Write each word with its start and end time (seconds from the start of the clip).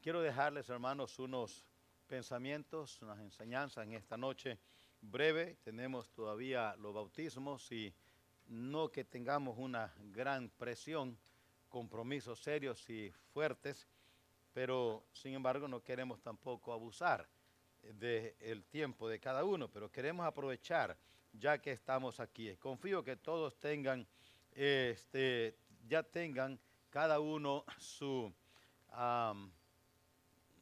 quiero 0.00 0.22
dejarles, 0.22 0.68
hermanos, 0.70 1.18
unos 1.18 1.64
pensamientos, 2.06 3.00
unas 3.02 3.20
enseñanzas 3.20 3.84
en 3.84 3.92
esta 3.92 4.16
noche 4.16 4.58
breve. 5.00 5.56
Tenemos 5.62 6.10
todavía 6.10 6.74
los 6.76 6.94
bautismos 6.94 7.70
y 7.70 7.94
no 8.46 8.90
que 8.90 9.04
tengamos 9.04 9.58
una 9.58 9.92
gran 10.12 10.48
presión, 10.50 11.18
compromisos 11.68 12.40
serios 12.40 12.88
y 12.88 13.12
fuertes, 13.32 13.86
pero 14.52 15.04
sin 15.12 15.34
embargo 15.34 15.68
no 15.68 15.82
queremos 15.82 16.20
tampoco 16.20 16.72
abusar 16.72 17.28
del 17.82 18.64
tiempo 18.64 19.08
de 19.08 19.20
cada 19.20 19.44
uno, 19.44 19.68
pero 19.68 19.90
queremos 19.90 20.26
aprovechar 20.26 20.96
ya 21.32 21.58
que 21.58 21.72
estamos 21.72 22.20
aquí. 22.20 22.56
Confío 22.56 23.04
que 23.04 23.16
todos 23.16 23.58
tengan, 23.58 24.06
este, 24.52 25.56
ya 25.86 26.02
tengan 26.02 26.58
cada 26.90 27.20
uno 27.20 27.64
su 27.78 28.32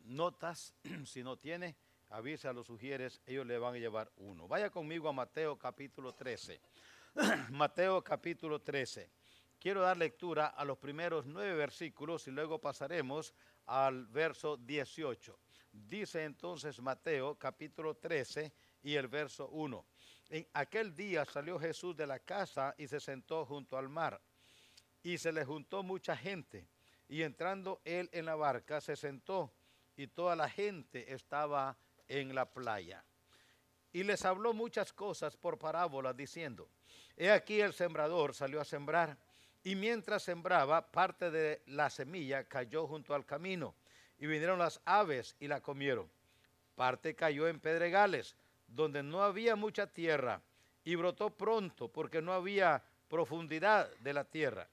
notas, 0.09 0.75
si 1.05 1.23
no 1.23 1.37
tiene, 1.37 1.77
avisa 2.11 2.51
a 2.51 2.53
los 2.53 2.67
sugieres, 2.67 3.21
ellos 3.27 3.47
le 3.47 3.59
van 3.59 3.75
a 3.75 3.79
llevar 3.79 4.11
uno. 4.17 4.49
Vaya 4.49 4.71
conmigo 4.71 5.09
a 5.09 5.13
Mateo 5.13 5.59
capítulo 5.59 6.15
13. 6.15 6.61
Mateo 7.51 8.03
capítulo 8.03 8.61
13. 8.61 9.11
Quiero 9.59 9.83
dar 9.83 9.97
lectura 9.97 10.47
a 10.47 10.65
los 10.65 10.79
primeros 10.79 11.27
nueve 11.27 11.55
versículos 11.55 12.27
y 12.29 12.31
luego 12.31 12.61
pasaremos 12.61 13.35
al 13.67 14.07
verso 14.07 14.57
18. 14.57 15.39
Dice 15.73 16.25
entonces 16.25 16.81
Mateo 16.81 17.37
capítulo 17.37 17.97
13 17.97 18.53
y 18.83 18.95
el 18.95 19.09
verso 19.09 19.49
1. 19.49 19.85
En 20.31 20.47
aquel 20.53 20.95
día 20.95 21.25
salió 21.25 21.59
Jesús 21.59 21.97
de 21.97 22.07
la 22.07 22.19
casa 22.21 22.75
y 22.79 22.87
se 22.87 23.01
sentó 23.01 23.45
junto 23.45 23.77
al 23.77 23.89
mar. 23.89 24.21
Y 25.03 25.19
se 25.19 25.33
le 25.33 25.45
juntó 25.45 25.83
mucha 25.83 26.17
gente. 26.17 26.69
Y 27.09 27.23
entrando 27.23 27.81
él 27.85 28.09
en 28.13 28.27
la 28.27 28.35
barca, 28.35 28.81
se 28.81 28.95
sentó 28.95 29.53
y 29.99 30.07
toda 30.07 30.37
la 30.37 30.49
gente 30.49 31.13
estaba 31.13 31.77
en 32.07 32.33
la 32.33 32.47
playa. 32.47 33.05
Y 33.93 34.05
les 34.05 34.25
habló 34.25 34.55
muchas 34.55 34.93
cosas 34.93 35.37
por 35.37 35.59
parábolas, 35.59 36.17
diciendo, 36.17 36.71
He 37.17 37.33
aquí 37.33 37.61
el 37.61 37.73
sembrador 37.73 38.33
salió 38.33 38.61
a 38.61 38.65
sembrar, 38.65 39.19
y 39.65 39.75
mientras 39.75 40.23
sembraba, 40.23 40.93
parte 40.93 41.33
de 41.33 41.63
la 41.67 41.91
semilla 41.91 42.45
cayó 42.45 42.87
junto 42.87 43.13
al 43.13 43.27
camino, 43.27 43.75
y 44.19 44.29
vinieron 44.29 44.61
las 44.61 44.81
aves 44.85 45.35
y 45.41 45.49
la 45.49 45.61
comieron. 45.61 46.09
Parte 46.77 47.17
cayó 47.17 47.49
en 47.49 47.59
pedregales, 47.59 48.37
donde 48.69 49.03
no 49.03 49.25
había 49.25 49.57
mucha 49.57 49.89
tierra, 49.89 50.41
y 50.85 50.95
brotó 50.95 51.31
pronto, 51.31 51.89
porque 51.89 52.23
no 52.23 52.33
había 52.33 52.85
profundidad 53.09 53.91
de 53.97 54.13
la 54.13 54.25
tierra. 54.25 54.69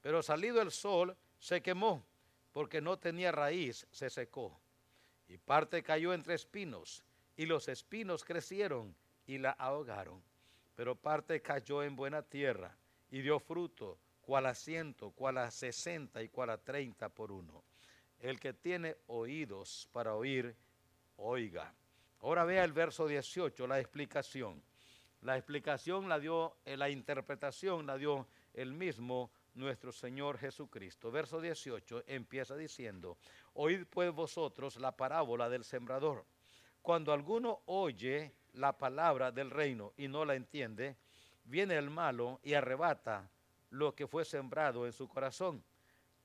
Pero 0.00 0.22
salido 0.22 0.62
el 0.62 0.70
sol, 0.70 1.16
se 1.40 1.60
quemó, 1.62 2.06
porque 2.52 2.80
no 2.80 2.96
tenía 2.96 3.32
raíz, 3.32 3.84
se 3.90 4.08
secó. 4.08 4.56
Y 5.28 5.36
parte 5.38 5.82
cayó 5.82 6.12
entre 6.12 6.34
espinos, 6.34 7.04
y 7.36 7.46
los 7.46 7.68
espinos 7.68 8.24
crecieron 8.24 8.94
y 9.26 9.38
la 9.38 9.50
ahogaron. 9.50 10.22
Pero 10.74 10.96
parte 10.96 11.42
cayó 11.42 11.82
en 11.82 11.96
buena 11.96 12.22
tierra, 12.22 12.76
y 13.10 13.20
dio 13.20 13.38
fruto, 13.38 13.98
cual 14.22 14.46
a 14.46 14.54
ciento, 14.54 15.10
cual 15.10 15.38
a 15.38 15.50
sesenta 15.50 16.22
y 16.22 16.28
cual 16.28 16.50
a 16.50 16.58
treinta 16.58 17.08
por 17.08 17.30
uno. 17.30 17.64
El 18.20 18.40
que 18.40 18.52
tiene 18.52 18.96
oídos 19.06 19.88
para 19.92 20.14
oír, 20.14 20.56
oiga. 21.16 21.72
Ahora 22.20 22.44
vea 22.44 22.64
el 22.64 22.72
verso 22.72 23.06
18, 23.06 23.66
la 23.66 23.78
explicación. 23.78 24.62
La 25.22 25.36
explicación 25.36 26.08
la 26.08 26.18
dio, 26.18 26.56
eh, 26.64 26.76
la 26.76 26.90
interpretación 26.90 27.86
la 27.86 27.96
dio 27.96 28.26
el 28.54 28.72
mismo 28.72 29.30
nuestro 29.58 29.92
Señor 29.92 30.38
Jesucristo. 30.38 31.10
Verso 31.10 31.40
18 31.40 32.04
empieza 32.06 32.56
diciendo, 32.56 33.18
oíd 33.54 33.84
pues 33.90 34.12
vosotros 34.12 34.76
la 34.76 34.96
parábola 34.96 35.48
del 35.48 35.64
sembrador. 35.64 36.24
Cuando 36.80 37.12
alguno 37.12 37.60
oye 37.66 38.32
la 38.54 38.78
palabra 38.78 39.30
del 39.30 39.50
reino 39.50 39.92
y 39.96 40.08
no 40.08 40.24
la 40.24 40.34
entiende, 40.34 40.96
viene 41.44 41.76
el 41.76 41.90
malo 41.90 42.40
y 42.42 42.54
arrebata 42.54 43.30
lo 43.70 43.94
que 43.94 44.06
fue 44.06 44.24
sembrado 44.24 44.86
en 44.86 44.92
su 44.92 45.08
corazón. 45.08 45.62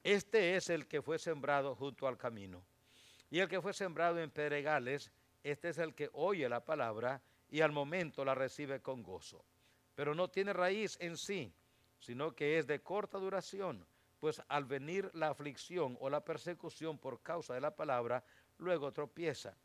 Este 0.04 0.56
es 0.56 0.70
el 0.70 0.88
que 0.88 1.02
fue 1.02 1.18
sembrado 1.18 1.76
junto 1.76 2.08
al 2.08 2.18
camino. 2.18 2.64
Y 3.30 3.40
el 3.40 3.48
que 3.48 3.62
fue 3.62 3.74
sembrado 3.74 4.20
en 4.20 4.30
pedregales, 4.30 5.12
este 5.44 5.70
es 5.70 5.78
el 5.78 5.96
que 5.96 6.10
oye 6.14 6.48
la 6.48 6.64
palabra 6.64 7.22
y 7.50 7.62
al 7.62 7.72
momento 7.72 8.24
la 8.24 8.36
recibe 8.36 8.82
con 8.82 9.02
gozo. 9.02 9.44
Pero 9.96 10.14
no 10.14 10.30
tiene 10.30 10.54
raíz 10.54 10.98
en 11.00 11.18
sí, 11.18 11.54
sino 12.04 12.36
que 12.36 12.58
es 12.58 12.68
de 12.68 12.82
corta 12.82 13.18
duración, 13.18 13.86
pues 14.20 14.42
al 14.50 14.66
venir 14.66 15.10
la 15.14 15.30
aflicción 15.30 15.98
o 16.02 16.10
la 16.10 16.24
persecución 16.24 16.98
por 16.98 17.22
causa 17.22 17.54
de 17.54 17.62
la 17.62 17.76
palabra, 17.76 18.26
luego 18.58 18.92
tropieza. 18.92 19.56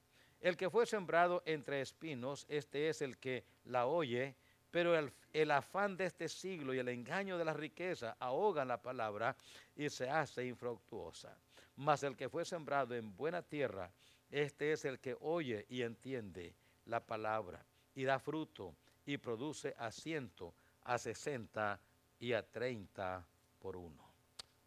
El 0.41 0.57
que 0.57 0.71
fue 0.71 0.87
sembrado 0.87 1.43
entre 1.47 1.81
espinos, 1.81 2.47
este 2.49 2.89
es 2.89 3.03
el 3.03 3.19
que 3.19 3.45
la 3.65 3.87
oye, 3.87 4.37
pero 4.71 4.97
el, 5.33 5.51
afán 5.51 5.97
de 5.97 6.07
este 6.07 6.29
siglo 6.29 6.73
y 6.73 6.79
el 6.79 6.89
engaño 6.89 7.39
de 7.39 7.45
la 7.45 7.55
riqueza 7.55 8.17
ahogan 8.21 8.69
la 8.69 8.81
palabra 8.81 9.37
y 9.75 9.91
se 9.91 10.09
hace 10.09 10.47
infructuosa. 10.47 11.37
Mas 11.75 12.05
el 12.05 12.17
que 12.17 12.29
fue 12.29 12.45
sembrado 12.45 12.95
en 12.95 13.17
buena 13.17 13.43
tierra, 13.43 13.91
este 14.31 14.73
es 14.73 14.85
el 14.85 15.01
que 15.01 15.17
oye 15.21 15.67
y 15.69 15.83
entiende 15.83 16.55
la 16.85 17.01
palabra 17.01 17.65
y 17.97 18.05
da 18.05 18.21
fruto 18.21 18.77
y 19.07 19.17
produce 19.17 19.75
a 19.77 19.91
ciento, 19.91 20.55
a 20.85 20.99
sesenta 20.99 21.81
y 22.19 22.33
a 22.33 22.43
treinta 22.49 23.27
por 23.59 23.77
uno. 23.77 24.09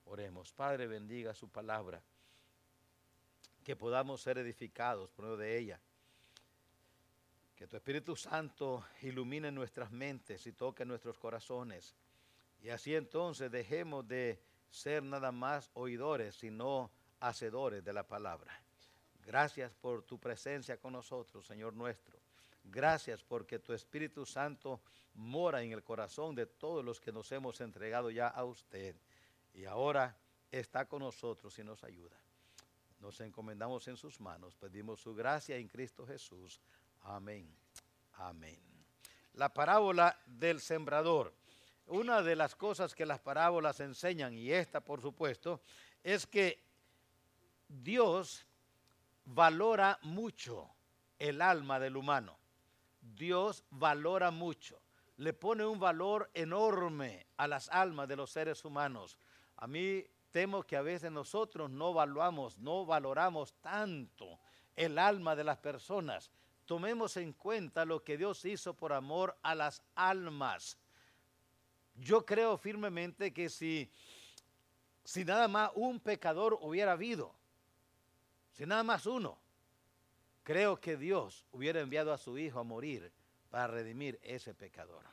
Oremos, 0.05 0.51
Padre, 0.51 0.87
bendiga 0.87 1.33
su 1.33 1.49
palabra, 1.49 2.01
que 3.63 3.75
podamos 3.75 4.21
ser 4.21 4.37
edificados 4.37 5.09
por 5.11 5.25
medio 5.25 5.37
de 5.37 5.57
ella. 5.57 5.79
Que 7.55 7.67
tu 7.67 7.77
Espíritu 7.77 8.15
Santo 8.15 8.85
ilumine 9.03 9.51
nuestras 9.51 9.91
mentes 9.91 10.47
y 10.47 10.53
toque 10.53 10.83
nuestros 10.83 11.19
corazones. 11.19 11.95
Y 12.61 12.69
así 12.69 12.95
entonces 12.95 13.51
dejemos 13.51 14.07
de 14.07 14.41
ser 14.69 15.03
nada 15.03 15.31
más 15.31 15.69
oidores, 15.73 16.35
sino 16.35 16.91
hacedores 17.19 17.83
de 17.83 17.93
la 17.93 18.07
palabra. 18.07 18.51
Gracias 19.23 19.71
por 19.73 20.03
tu 20.03 20.19
presencia 20.19 20.77
con 20.77 20.93
nosotros, 20.93 21.45
Señor 21.45 21.73
nuestro. 21.73 22.20
Gracias 22.63 23.23
porque 23.23 23.59
tu 23.59 23.73
Espíritu 23.73 24.25
Santo 24.25 24.81
mora 25.15 25.61
en 25.61 25.71
el 25.71 25.83
corazón 25.83 26.35
de 26.35 26.45
todos 26.45 26.83
los 26.83 26.99
que 26.99 27.11
nos 27.11 27.31
hemos 27.31 27.59
entregado 27.61 28.09
ya 28.11 28.27
a 28.27 28.43
usted. 28.43 28.95
Y 29.53 29.65
ahora 29.65 30.15
está 30.51 30.85
con 30.85 30.99
nosotros 30.99 31.57
y 31.59 31.63
nos 31.63 31.83
ayuda. 31.83 32.17
Nos 32.99 33.19
encomendamos 33.19 33.87
en 33.87 33.97
sus 33.97 34.19
manos. 34.19 34.55
Pedimos 34.55 35.01
su 35.01 35.15
gracia 35.15 35.57
en 35.57 35.67
Cristo 35.67 36.05
Jesús. 36.05 36.61
Amén. 37.01 37.53
Amén. 38.13 38.59
La 39.33 39.53
parábola 39.53 40.17
del 40.25 40.61
sembrador. 40.61 41.33
Una 41.87 42.21
de 42.21 42.35
las 42.35 42.55
cosas 42.55 42.93
que 42.93 43.05
las 43.05 43.19
parábolas 43.19 43.79
enseñan, 43.79 44.33
y 44.33 44.51
esta 44.51 44.81
por 44.81 45.01
supuesto, 45.01 45.61
es 46.03 46.27
que 46.27 46.63
Dios 47.67 48.45
valora 49.25 49.99
mucho 50.03 50.69
el 51.17 51.41
alma 51.41 51.79
del 51.79 51.97
humano. 51.97 52.40
Dios 53.15 53.63
valora 53.69 54.31
mucho, 54.31 54.81
le 55.17 55.33
pone 55.33 55.65
un 55.65 55.79
valor 55.79 56.29
enorme 56.33 57.27
a 57.37 57.47
las 57.47 57.69
almas 57.69 58.07
de 58.07 58.15
los 58.15 58.31
seres 58.31 58.65
humanos. 58.65 59.17
A 59.57 59.67
mí 59.67 60.03
temo 60.31 60.63
que 60.63 60.77
a 60.77 60.81
veces 60.81 61.11
nosotros 61.11 61.69
no 61.69 61.93
valuamos, 61.93 62.57
no 62.57 62.85
valoramos 62.85 63.53
tanto 63.61 64.39
el 64.75 64.97
alma 64.97 65.35
de 65.35 65.43
las 65.43 65.57
personas. 65.57 66.31
Tomemos 66.65 67.17
en 67.17 67.33
cuenta 67.33 67.85
lo 67.85 68.03
que 68.03 68.17
Dios 68.17 68.45
hizo 68.45 68.73
por 68.73 68.93
amor 68.93 69.37
a 69.43 69.55
las 69.55 69.83
almas. 69.95 70.77
Yo 71.95 72.25
creo 72.25 72.57
firmemente 72.57 73.33
que 73.33 73.49
si, 73.49 73.91
si 75.03 75.25
nada 75.25 75.47
más 75.47 75.71
un 75.75 75.99
pecador 75.99 76.57
hubiera 76.61 76.93
habido, 76.93 77.35
si 78.53 78.65
nada 78.65 78.83
más 78.83 79.05
uno, 79.05 79.40
creo 80.43 80.79
que 80.79 80.97
Dios 80.97 81.45
hubiera 81.51 81.81
enviado 81.81 82.13
a 82.13 82.17
su 82.17 82.37
Hijo 82.37 82.59
a 82.59 82.63
morir 82.63 83.11
para 83.49 83.67
redimir 83.67 84.19
ese 84.23 84.53
pecador. 84.53 85.03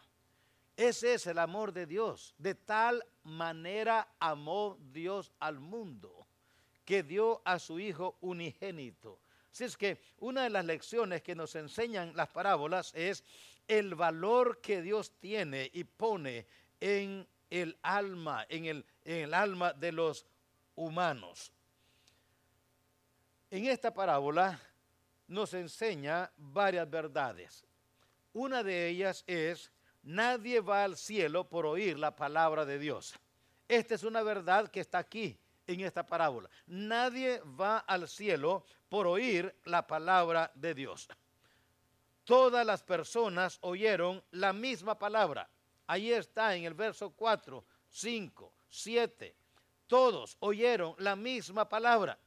Ese 0.76 1.14
es 1.14 1.26
el 1.26 1.38
amor 1.38 1.72
de 1.72 1.86
Dios. 1.86 2.34
De 2.38 2.54
tal 2.54 3.04
manera 3.24 4.08
amó 4.20 4.78
Dios 4.92 5.32
al 5.40 5.58
mundo 5.58 6.26
que 6.84 7.02
dio 7.02 7.42
a 7.44 7.58
su 7.58 7.80
Hijo 7.80 8.16
unigénito. 8.20 9.20
Así 9.52 9.64
es 9.64 9.76
que 9.76 10.00
una 10.18 10.44
de 10.44 10.50
las 10.50 10.64
lecciones 10.64 11.22
que 11.22 11.34
nos 11.34 11.56
enseñan 11.56 12.14
las 12.14 12.28
parábolas 12.28 12.92
es 12.94 13.24
el 13.66 13.94
valor 13.94 14.60
que 14.60 14.80
Dios 14.80 15.12
tiene 15.18 15.68
y 15.74 15.84
pone 15.84 16.46
en 16.80 17.26
el 17.50 17.76
alma, 17.82 18.46
en 18.48 18.66
el, 18.66 18.86
en 19.04 19.24
el 19.24 19.34
alma 19.34 19.72
de 19.72 19.92
los 19.92 20.26
humanos. 20.76 21.52
En 23.50 23.66
esta 23.66 23.92
parábola 23.92 24.60
nos 25.28 25.54
enseña 25.54 26.30
varias 26.36 26.88
verdades. 26.90 27.64
Una 28.32 28.62
de 28.62 28.88
ellas 28.88 29.24
es, 29.26 29.70
nadie 30.02 30.60
va 30.60 30.84
al 30.84 30.96
cielo 30.96 31.48
por 31.48 31.66
oír 31.66 31.98
la 31.98 32.16
palabra 32.16 32.64
de 32.64 32.78
Dios. 32.78 33.14
Esta 33.68 33.94
es 33.94 34.02
una 34.02 34.22
verdad 34.22 34.68
que 34.68 34.80
está 34.80 34.98
aquí, 34.98 35.38
en 35.66 35.80
esta 35.80 36.04
parábola. 36.04 36.48
Nadie 36.66 37.40
va 37.40 37.78
al 37.78 38.08
cielo 38.08 38.64
por 38.88 39.06
oír 39.06 39.54
la 39.64 39.86
palabra 39.86 40.50
de 40.54 40.74
Dios. 40.74 41.08
Todas 42.24 42.66
las 42.66 42.82
personas 42.82 43.58
oyeron 43.60 44.22
la 44.32 44.52
misma 44.52 44.98
palabra. 44.98 45.48
Ahí 45.86 46.12
está 46.12 46.56
en 46.56 46.64
el 46.64 46.74
verso 46.74 47.10
4, 47.10 47.64
5, 47.90 48.52
7. 48.68 49.34
Todos 49.86 50.36
oyeron 50.40 50.94
la 50.98 51.16
misma 51.16 51.68
palabra, 51.68 52.18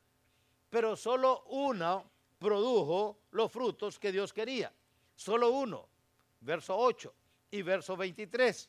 pero 0.69 0.95
solo 0.95 1.43
uno 1.47 2.10
produjo 2.41 3.19
los 3.29 3.51
frutos 3.51 3.99
que 3.99 4.11
Dios 4.11 4.33
quería. 4.33 4.73
Solo 5.13 5.51
uno. 5.51 5.87
Verso 6.39 6.75
8 6.75 7.13
y 7.51 7.61
verso 7.61 7.95
23. 7.95 8.67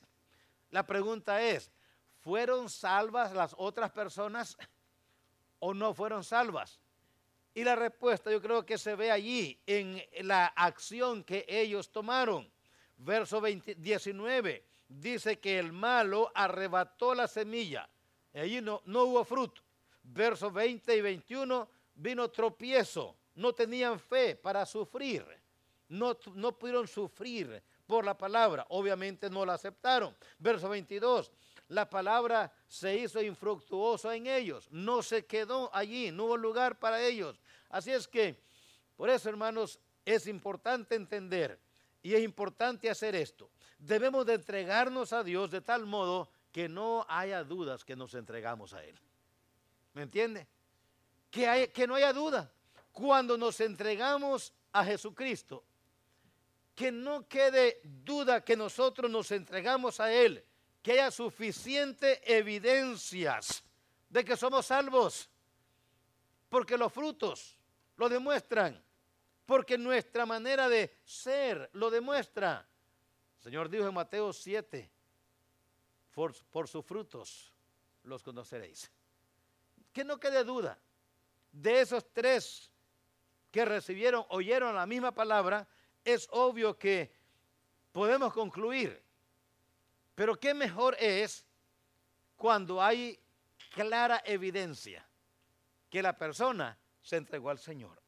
La 0.73 0.85
pregunta 0.85 1.41
es, 1.43 1.73
¿fueron 2.21 2.69
salvas 2.69 3.33
las 3.33 3.55
otras 3.57 3.91
personas 3.91 4.59
o 5.59 5.73
no 5.73 5.95
fueron 5.95 6.23
salvas? 6.23 6.81
Y 7.55 7.65
la 7.65 7.75
respuesta 7.75 8.31
yo 8.31 8.43
creo 8.43 8.67
que 8.67 8.77
se 8.77 8.95
ve 8.95 9.11
allí 9.11 9.59
en 9.67 10.03
la 10.21 10.49
acción 10.49 11.25
que 11.25 11.47
ellos 11.49 11.91
tomaron. 11.91 12.53
Verso 12.99 13.41
19 13.41 14.67
dice 14.87 15.41
que 15.41 15.59
el 15.59 15.73
malo 15.73 16.31
arrebató 16.35 17.15
la 17.15 17.27
semilla. 17.27 17.89
Allí 18.35 18.61
no, 18.61 18.83
no 18.85 19.05
hubo 19.05 19.25
fruto. 19.25 19.63
Verso 20.03 20.51
20 20.51 20.95
y 20.95 21.01
21 21.01 21.69
vino 21.95 22.31
tropiezo. 22.31 23.17
No 23.35 23.53
tenían 23.55 23.99
fe 23.99 24.37
para 24.37 24.67
sufrir. 24.67 25.25
No, 25.89 26.17
no 26.35 26.59
pudieron 26.59 26.87
sufrir 26.89 27.63
por 27.87 28.05
la 28.05 28.17
palabra. 28.17 28.67
Obviamente 28.71 29.29
no 29.29 29.45
la 29.45 29.55
aceptaron. 29.55 30.17
Verso 30.39 30.69
22. 30.69 31.31
La 31.69 31.89
palabra 31.89 32.53
se 32.69 32.97
hizo 32.97 33.23
infructuosa 33.23 34.15
en 34.15 34.27
ellos. 34.27 34.69
No 34.71 35.03
se 35.03 35.25
quedó 35.27 35.75
allí. 35.75 36.11
No 36.11 36.25
hubo 36.25 36.37
lugar 36.37 36.79
para 36.79 37.03
ellos. 37.03 37.41
Así 37.69 37.91
es 37.91 38.07
que, 38.07 38.39
por 38.97 39.09
eso 39.09 39.29
hermanos, 39.29 39.79
es 40.05 40.27
importante 40.27 40.95
entender 40.95 41.59
y 42.03 42.15
es 42.15 42.23
importante 42.23 42.91
hacer 42.91 43.15
esto. 43.15 43.51
Debemos 43.79 44.27
de 44.27 44.35
entregarnos 44.35 45.13
a 45.13 45.23
Dios 45.23 45.51
de 45.51 45.61
tal 45.61 45.87
modo 45.87 46.31
que 46.51 46.69
no 46.69 47.07
haya 47.09 47.43
dudas 47.45 47.85
que 47.85 47.97
nos 47.97 48.15
entregamos 48.15 48.75
a 48.75 48.85
Él. 48.85 48.99
¿Me 49.95 50.03
entiende? 50.03 50.47
Que, 51.31 51.71
que 51.73 51.87
no 51.87 51.95
haya 51.95 52.13
duda. 52.13 52.53
Cuando 52.93 53.37
nos 53.37 53.61
entregamos 53.61 54.53
a 54.73 54.85
Jesucristo, 54.85 55.65
que 56.75 56.93
no 56.93 57.27
quede 57.29 57.81
duda 57.83 58.45
que 58.45 58.57
nosotros 58.57 59.11
nos 59.11 59.31
entregamos 59.31 60.01
a 60.01 60.13
Él, 60.13 60.45
que 60.83 60.93
haya 60.93 61.11
suficiente 61.11 62.21
evidencias 62.37 63.63
de 64.09 64.25
que 64.25 64.37
somos 64.37 64.67
salvos, 64.67 65.31
porque 66.49 66.77
los 66.77 66.93
frutos 66.93 67.57
lo 67.97 68.09
demuestran, 68.09 68.83
porque 69.47 69.79
nuestra 69.79 70.27
manera 70.27 70.69
de 70.69 70.99
ser 71.05 71.71
lo 71.75 71.91
demuestra. 71.91 72.67
Señor 73.39 73.69
dijo 73.69 73.87
en 73.87 73.95
Mateo 73.95 74.33
7, 74.33 74.91
por, 76.13 76.35
por 76.51 76.69
sus 76.69 76.85
frutos 76.85 77.53
los 78.05 78.23
conoceréis. 78.23 78.91
Que 79.93 80.05
no 80.05 80.19
quede 80.19 80.43
duda, 80.45 80.79
de 81.53 81.81
esos 81.81 82.07
tres 82.13 82.72
que 83.53 83.65
recibieron, 83.67 84.25
oyeron 84.31 84.75
la 84.75 84.87
misma 84.87 85.13
palabra, 85.13 85.69
es 86.05 86.27
obvio 86.33 86.77
que 86.79 87.13
podemos 87.93 88.33
concluir. 88.33 89.01
Pero 90.15 90.35
qué 90.41 90.55
mejor 90.55 90.97
es 90.99 91.47
cuando 92.37 92.83
hay 92.83 93.21
clara 93.75 94.23
evidencia 94.25 95.07
que 95.89 96.03
la 96.03 96.17
persona 96.17 96.79
se 97.03 97.17
entregó 97.17 97.51
al 97.51 97.59
Señor. 97.59 98.01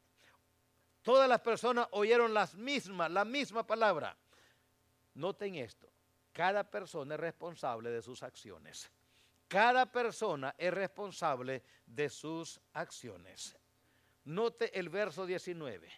Todas 1.03 1.29
las 1.29 1.41
personas 1.41 1.87
oyeron 1.91 2.33
las 2.33 2.55
mismas, 2.55 3.11
la 3.11 3.23
misma 3.23 3.65
palabra. 3.65 4.17
Noten 5.13 5.55
esto, 5.55 5.87
cada 6.33 6.63
persona 6.69 7.13
es 7.13 7.19
responsable 7.19 7.91
de 7.91 8.01
sus 8.01 8.23
acciones. 8.23 8.89
Cada 9.47 9.85
persona 9.91 10.55
es 10.57 10.73
responsable 10.73 11.61
de 11.85 12.09
sus 12.09 12.59
acciones. 12.73 13.55
Note 14.25 14.77
el 14.77 14.89
verso 14.89 15.25
19. 15.25 15.89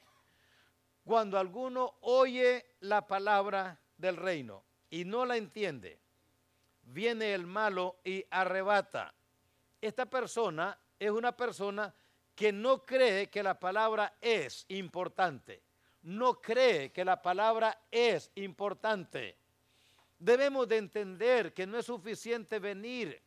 Cuando 1.03 1.39
alguno 1.39 1.95
oye 2.01 2.75
la 2.81 3.07
palabra 3.07 3.79
del 3.97 4.17
reino 4.17 4.63
y 4.89 5.05
no 5.05 5.25
la 5.25 5.37
entiende, 5.37 5.99
viene 6.83 7.33
el 7.33 7.47
malo 7.47 7.99
y 8.03 8.25
arrebata. 8.29 9.13
Esta 9.81 10.05
persona 10.05 10.77
es 10.99 11.11
una 11.11 11.35
persona 11.35 11.93
que 12.35 12.51
no 12.51 12.83
cree 12.83 13.29
que 13.29 13.41
la 13.41 13.59
palabra 13.59 14.17
es 14.21 14.65
importante. 14.69 15.63
No 16.03 16.41
cree 16.41 16.91
que 16.91 17.05
la 17.05 17.21
palabra 17.21 17.79
es 17.89 18.31
importante. 18.35 19.37
Debemos 20.19 20.67
de 20.67 20.77
entender 20.77 21.53
que 21.53 21.65
no 21.65 21.77
es 21.77 21.85
suficiente 21.85 22.59
venir. 22.59 23.21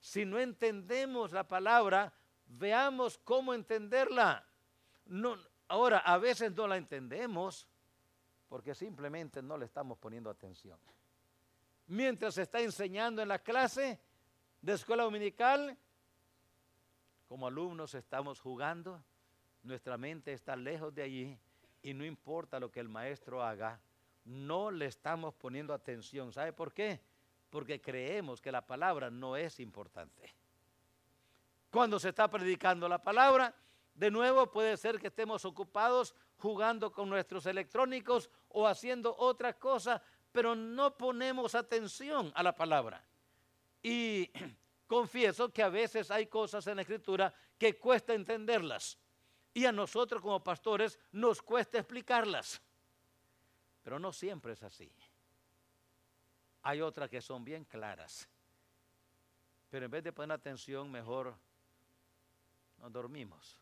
Si 0.00 0.24
no 0.24 0.38
entendemos 0.38 1.32
la 1.32 1.46
palabra, 1.46 2.12
veamos 2.58 3.18
cómo 3.18 3.54
entenderla. 3.54 4.46
No, 5.06 5.36
Ahora, 5.72 6.00
a 6.00 6.18
veces 6.18 6.52
no 6.52 6.66
la 6.66 6.76
entendemos 6.76 7.66
porque 8.50 8.74
simplemente 8.74 9.40
no 9.40 9.56
le 9.56 9.64
estamos 9.64 9.96
poniendo 9.96 10.28
atención. 10.28 10.78
Mientras 11.86 12.34
se 12.34 12.42
está 12.42 12.60
enseñando 12.60 13.22
en 13.22 13.28
la 13.28 13.38
clase 13.38 13.98
de 14.60 14.74
escuela 14.74 15.04
dominical, 15.04 15.78
como 17.26 17.46
alumnos 17.46 17.94
estamos 17.94 18.38
jugando, 18.38 19.02
nuestra 19.62 19.96
mente 19.96 20.34
está 20.34 20.56
lejos 20.56 20.94
de 20.94 21.04
allí 21.04 21.38
y 21.82 21.94
no 21.94 22.04
importa 22.04 22.60
lo 22.60 22.70
que 22.70 22.80
el 22.80 22.90
maestro 22.90 23.42
haga, 23.42 23.80
no 24.26 24.70
le 24.70 24.84
estamos 24.84 25.32
poniendo 25.32 25.72
atención. 25.72 26.34
¿Sabe 26.34 26.52
por 26.52 26.74
qué? 26.74 27.00
Porque 27.48 27.80
creemos 27.80 28.42
que 28.42 28.52
la 28.52 28.66
palabra 28.66 29.10
no 29.10 29.38
es 29.38 29.58
importante. 29.58 30.34
Cuando 31.72 31.98
se 31.98 32.10
está 32.10 32.28
predicando 32.28 32.86
la 32.86 33.02
palabra, 33.02 33.54
de 33.94 34.10
nuevo, 34.10 34.50
puede 34.50 34.76
ser 34.76 34.98
que 34.98 35.06
estemos 35.06 35.46
ocupados 35.46 36.14
jugando 36.36 36.92
con 36.92 37.08
nuestros 37.08 37.46
electrónicos 37.46 38.28
o 38.50 38.66
haciendo 38.66 39.16
otra 39.16 39.54
cosa, 39.58 40.02
pero 40.32 40.54
no 40.54 40.98
ponemos 40.98 41.54
atención 41.54 42.30
a 42.34 42.42
la 42.42 42.54
palabra. 42.54 43.02
Y 43.82 44.30
confieso 44.86 45.50
que 45.50 45.62
a 45.62 45.70
veces 45.70 46.10
hay 46.10 46.26
cosas 46.26 46.66
en 46.66 46.76
la 46.76 46.82
escritura 46.82 47.32
que 47.56 47.78
cuesta 47.78 48.12
entenderlas. 48.12 48.98
Y 49.54 49.64
a 49.64 49.72
nosotros 49.72 50.20
como 50.20 50.44
pastores 50.44 50.98
nos 51.12 51.40
cuesta 51.40 51.78
explicarlas. 51.78 52.60
Pero 53.82 53.98
no 53.98 54.12
siempre 54.12 54.52
es 54.52 54.62
así. 54.62 54.92
Hay 56.64 56.82
otras 56.82 57.08
que 57.08 57.22
son 57.22 57.42
bien 57.42 57.64
claras. 57.64 58.28
Pero 59.70 59.86
en 59.86 59.90
vez 59.90 60.04
de 60.04 60.12
poner 60.12 60.34
atención, 60.34 60.90
mejor 60.90 61.34
nos 62.82 62.92
dormimos 62.92 63.56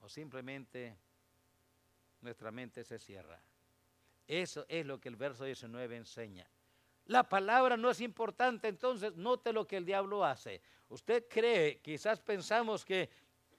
o 0.00 0.08
simplemente 0.08 0.96
nuestra 2.20 2.50
mente 2.50 2.84
se 2.84 2.98
cierra. 2.98 3.40
Eso 4.26 4.66
es 4.68 4.84
lo 4.84 5.00
que 5.00 5.08
el 5.08 5.16
verso 5.16 5.44
19 5.44 5.96
enseña. 5.96 6.46
La 7.06 7.26
palabra 7.26 7.78
no 7.78 7.88
es 7.88 8.02
importante, 8.02 8.68
entonces 8.68 9.16
note 9.16 9.52
lo 9.52 9.66
que 9.66 9.78
el 9.78 9.86
diablo 9.86 10.24
hace. 10.24 10.60
Usted 10.90 11.26
cree, 11.28 11.80
quizás 11.80 12.20
pensamos 12.20 12.84
que 12.84 13.08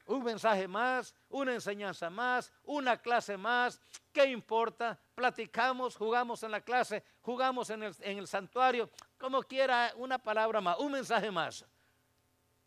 un 0.05 0.23
mensaje 0.23 0.67
más, 0.67 1.15
una 1.29 1.55
enseñanza 1.55 2.11
más, 2.11 2.53
una 2.63 2.97
clase 2.97 3.37
más, 3.37 3.81
¿qué 4.13 4.25
importa? 4.25 4.99
Platicamos, 5.15 5.95
jugamos 5.95 6.43
en 6.43 6.51
la 6.51 6.61
clase, 6.61 7.03
jugamos 7.21 7.71
en 7.71 7.83
el, 7.83 7.95
en 8.01 8.19
el 8.19 8.27
santuario, 8.27 8.89
como 9.17 9.41
quiera, 9.41 9.93
una 9.95 10.19
palabra 10.19 10.61
más, 10.61 10.77
un 10.77 10.91
mensaje 10.91 11.31
más. 11.31 11.65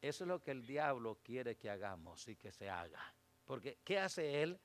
Eso 0.03 0.25
es 0.25 0.29
lo 0.29 0.43
que 0.43 0.51
el 0.51 0.67
diablo 0.67 1.21
quiere 1.23 1.57
que 1.57 1.71
hagamos 1.71 2.27
y 2.27 2.35
que 2.35 2.51
se 2.51 2.69
haga. 2.69 3.01
Porque 3.45 3.79
¿qué 3.85 4.01
hace 4.01 4.43
él? 4.43 4.59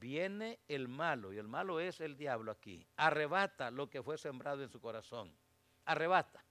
Viene 0.00 0.58
el 0.66 0.88
malo, 0.88 1.32
y 1.32 1.38
el 1.38 1.46
malo 1.46 1.78
es 1.78 2.00
el 2.00 2.16
diablo 2.16 2.50
aquí. 2.50 2.84
Arrebata 2.96 3.70
lo 3.70 3.88
que 3.88 4.02
fue 4.02 4.18
sembrado 4.18 4.62
en 4.62 4.68
su 4.68 4.80
corazón. 4.80 5.32
Arrebata. 5.84 6.44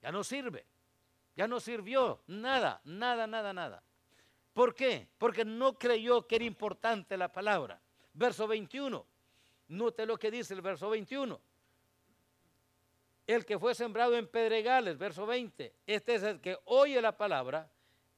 Ya 0.00 0.10
no 0.10 0.24
sirve. 0.24 0.64
Ya 1.36 1.46
no 1.46 1.60
sirvió 1.60 2.22
nada, 2.28 2.80
nada, 2.84 3.26
nada, 3.26 3.52
nada. 3.52 3.82
¿Por 4.54 4.74
qué? 4.74 5.08
Porque 5.18 5.44
no 5.44 5.78
creyó 5.78 6.26
que 6.26 6.36
era 6.36 6.44
importante 6.44 7.16
la 7.16 7.30
palabra. 7.30 7.80
Verso 8.14 8.46
21. 8.46 9.06
Note 9.68 10.06
lo 10.06 10.16
que 10.16 10.30
dice 10.30 10.54
el 10.54 10.62
verso 10.62 10.88
21. 10.88 11.40
El 13.26 13.44
que 13.44 13.58
fue 13.58 13.74
sembrado 13.74 14.16
en 14.16 14.26
pedregales, 14.28 14.98
verso 14.98 15.26
20. 15.26 15.74
Este 15.86 16.14
es 16.14 16.22
el 16.22 16.40
que 16.40 16.58
oye 16.66 17.00
la 17.00 17.16
palabra 17.16 17.70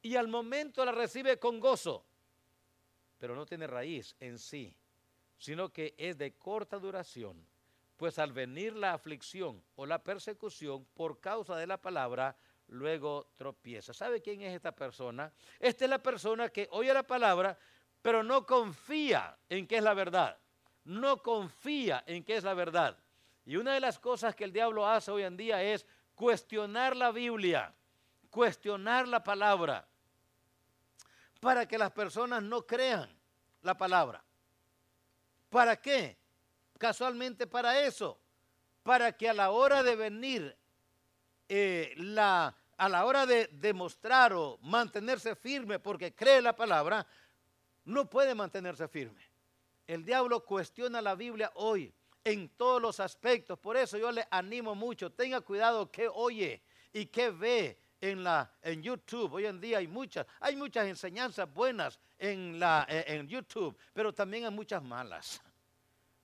y 0.02 0.16
al 0.16 0.28
momento 0.28 0.84
la 0.84 0.92
recibe 0.92 1.38
con 1.38 1.60
gozo 1.60 2.04
pero 3.18 3.34
no 3.34 3.46
tiene 3.46 3.66
raíz 3.66 4.14
en 4.20 4.38
sí, 4.38 4.74
sino 5.38 5.70
que 5.72 5.94
es 5.96 6.18
de 6.18 6.34
corta 6.34 6.78
duración, 6.78 7.46
pues 7.96 8.18
al 8.18 8.32
venir 8.32 8.74
la 8.74 8.92
aflicción 8.92 9.62
o 9.76 9.86
la 9.86 10.02
persecución 10.02 10.86
por 10.94 11.20
causa 11.20 11.56
de 11.56 11.66
la 11.66 11.80
palabra, 11.80 12.36
luego 12.68 13.30
tropieza. 13.36 13.92
¿Sabe 13.94 14.20
quién 14.20 14.42
es 14.42 14.54
esta 14.54 14.72
persona? 14.72 15.32
Esta 15.58 15.84
es 15.84 15.90
la 15.90 16.02
persona 16.02 16.48
que 16.50 16.68
oye 16.70 16.92
la 16.92 17.06
palabra, 17.06 17.58
pero 18.02 18.22
no 18.22 18.44
confía 18.44 19.36
en 19.48 19.66
que 19.66 19.78
es 19.78 19.82
la 19.82 19.94
verdad. 19.94 20.38
No 20.84 21.22
confía 21.22 22.04
en 22.06 22.22
que 22.22 22.36
es 22.36 22.44
la 22.44 22.54
verdad. 22.54 22.96
Y 23.46 23.56
una 23.56 23.74
de 23.74 23.80
las 23.80 23.98
cosas 24.00 24.34
que 24.34 24.42
el 24.42 24.52
diablo 24.52 24.86
hace 24.86 25.12
hoy 25.12 25.22
en 25.22 25.36
día 25.36 25.62
es 25.62 25.86
cuestionar 26.16 26.96
la 26.96 27.12
Biblia, 27.12 27.72
cuestionar 28.28 29.06
la 29.06 29.22
palabra, 29.22 29.86
para 31.38 31.66
que 31.66 31.78
las 31.78 31.92
personas 31.92 32.42
no 32.42 32.66
crean 32.66 33.08
la 33.62 33.76
palabra. 33.78 34.24
¿Para 35.48 35.80
qué? 35.80 36.18
Casualmente 36.76 37.46
para 37.46 37.80
eso, 37.80 38.18
para 38.82 39.12
que 39.12 39.28
a 39.28 39.32
la 39.32 39.50
hora 39.50 39.84
de 39.84 39.94
venir, 39.94 40.56
eh, 41.48 41.94
la, 41.98 42.52
a 42.76 42.88
la 42.88 43.04
hora 43.04 43.26
de 43.26 43.46
demostrar 43.52 44.32
o 44.32 44.58
mantenerse 44.62 45.36
firme 45.36 45.78
porque 45.78 46.12
cree 46.12 46.42
la 46.42 46.56
palabra, 46.56 47.06
no 47.84 48.10
puede 48.10 48.34
mantenerse 48.34 48.88
firme. 48.88 49.22
El 49.86 50.04
diablo 50.04 50.44
cuestiona 50.44 51.00
la 51.00 51.14
Biblia 51.14 51.52
hoy 51.54 51.94
en 52.26 52.48
todos 52.48 52.82
los 52.82 52.98
aspectos. 52.98 53.56
Por 53.56 53.76
eso 53.76 53.96
yo 53.96 54.10
le 54.10 54.26
animo 54.30 54.74
mucho, 54.74 55.12
tenga 55.12 55.40
cuidado 55.40 55.90
que 55.92 56.08
oye 56.08 56.60
y 56.92 57.06
que 57.06 57.30
ve 57.30 57.78
en, 58.00 58.24
la, 58.24 58.50
en 58.62 58.82
YouTube. 58.82 59.34
Hoy 59.34 59.46
en 59.46 59.60
día 59.60 59.78
hay 59.78 59.86
muchas, 59.86 60.26
hay 60.40 60.56
muchas 60.56 60.88
enseñanzas 60.88 61.52
buenas 61.54 62.00
en, 62.18 62.58
la, 62.58 62.84
eh, 62.88 63.04
en 63.06 63.28
YouTube, 63.28 63.78
pero 63.92 64.12
también 64.12 64.44
hay 64.44 64.50
muchas 64.50 64.82
malas. 64.82 65.40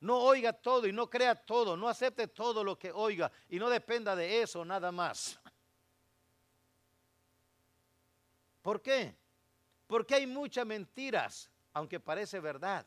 No 0.00 0.18
oiga 0.18 0.52
todo 0.52 0.88
y 0.88 0.92
no 0.92 1.08
crea 1.08 1.36
todo, 1.36 1.76
no 1.76 1.88
acepte 1.88 2.26
todo 2.26 2.64
lo 2.64 2.76
que 2.76 2.90
oiga 2.90 3.30
y 3.48 3.60
no 3.60 3.70
dependa 3.70 4.16
de 4.16 4.42
eso 4.42 4.64
nada 4.64 4.90
más. 4.90 5.38
¿Por 8.60 8.82
qué? 8.82 9.14
Porque 9.86 10.16
hay 10.16 10.26
muchas 10.26 10.66
mentiras, 10.66 11.48
aunque 11.72 12.00
parece 12.00 12.40
verdad. 12.40 12.84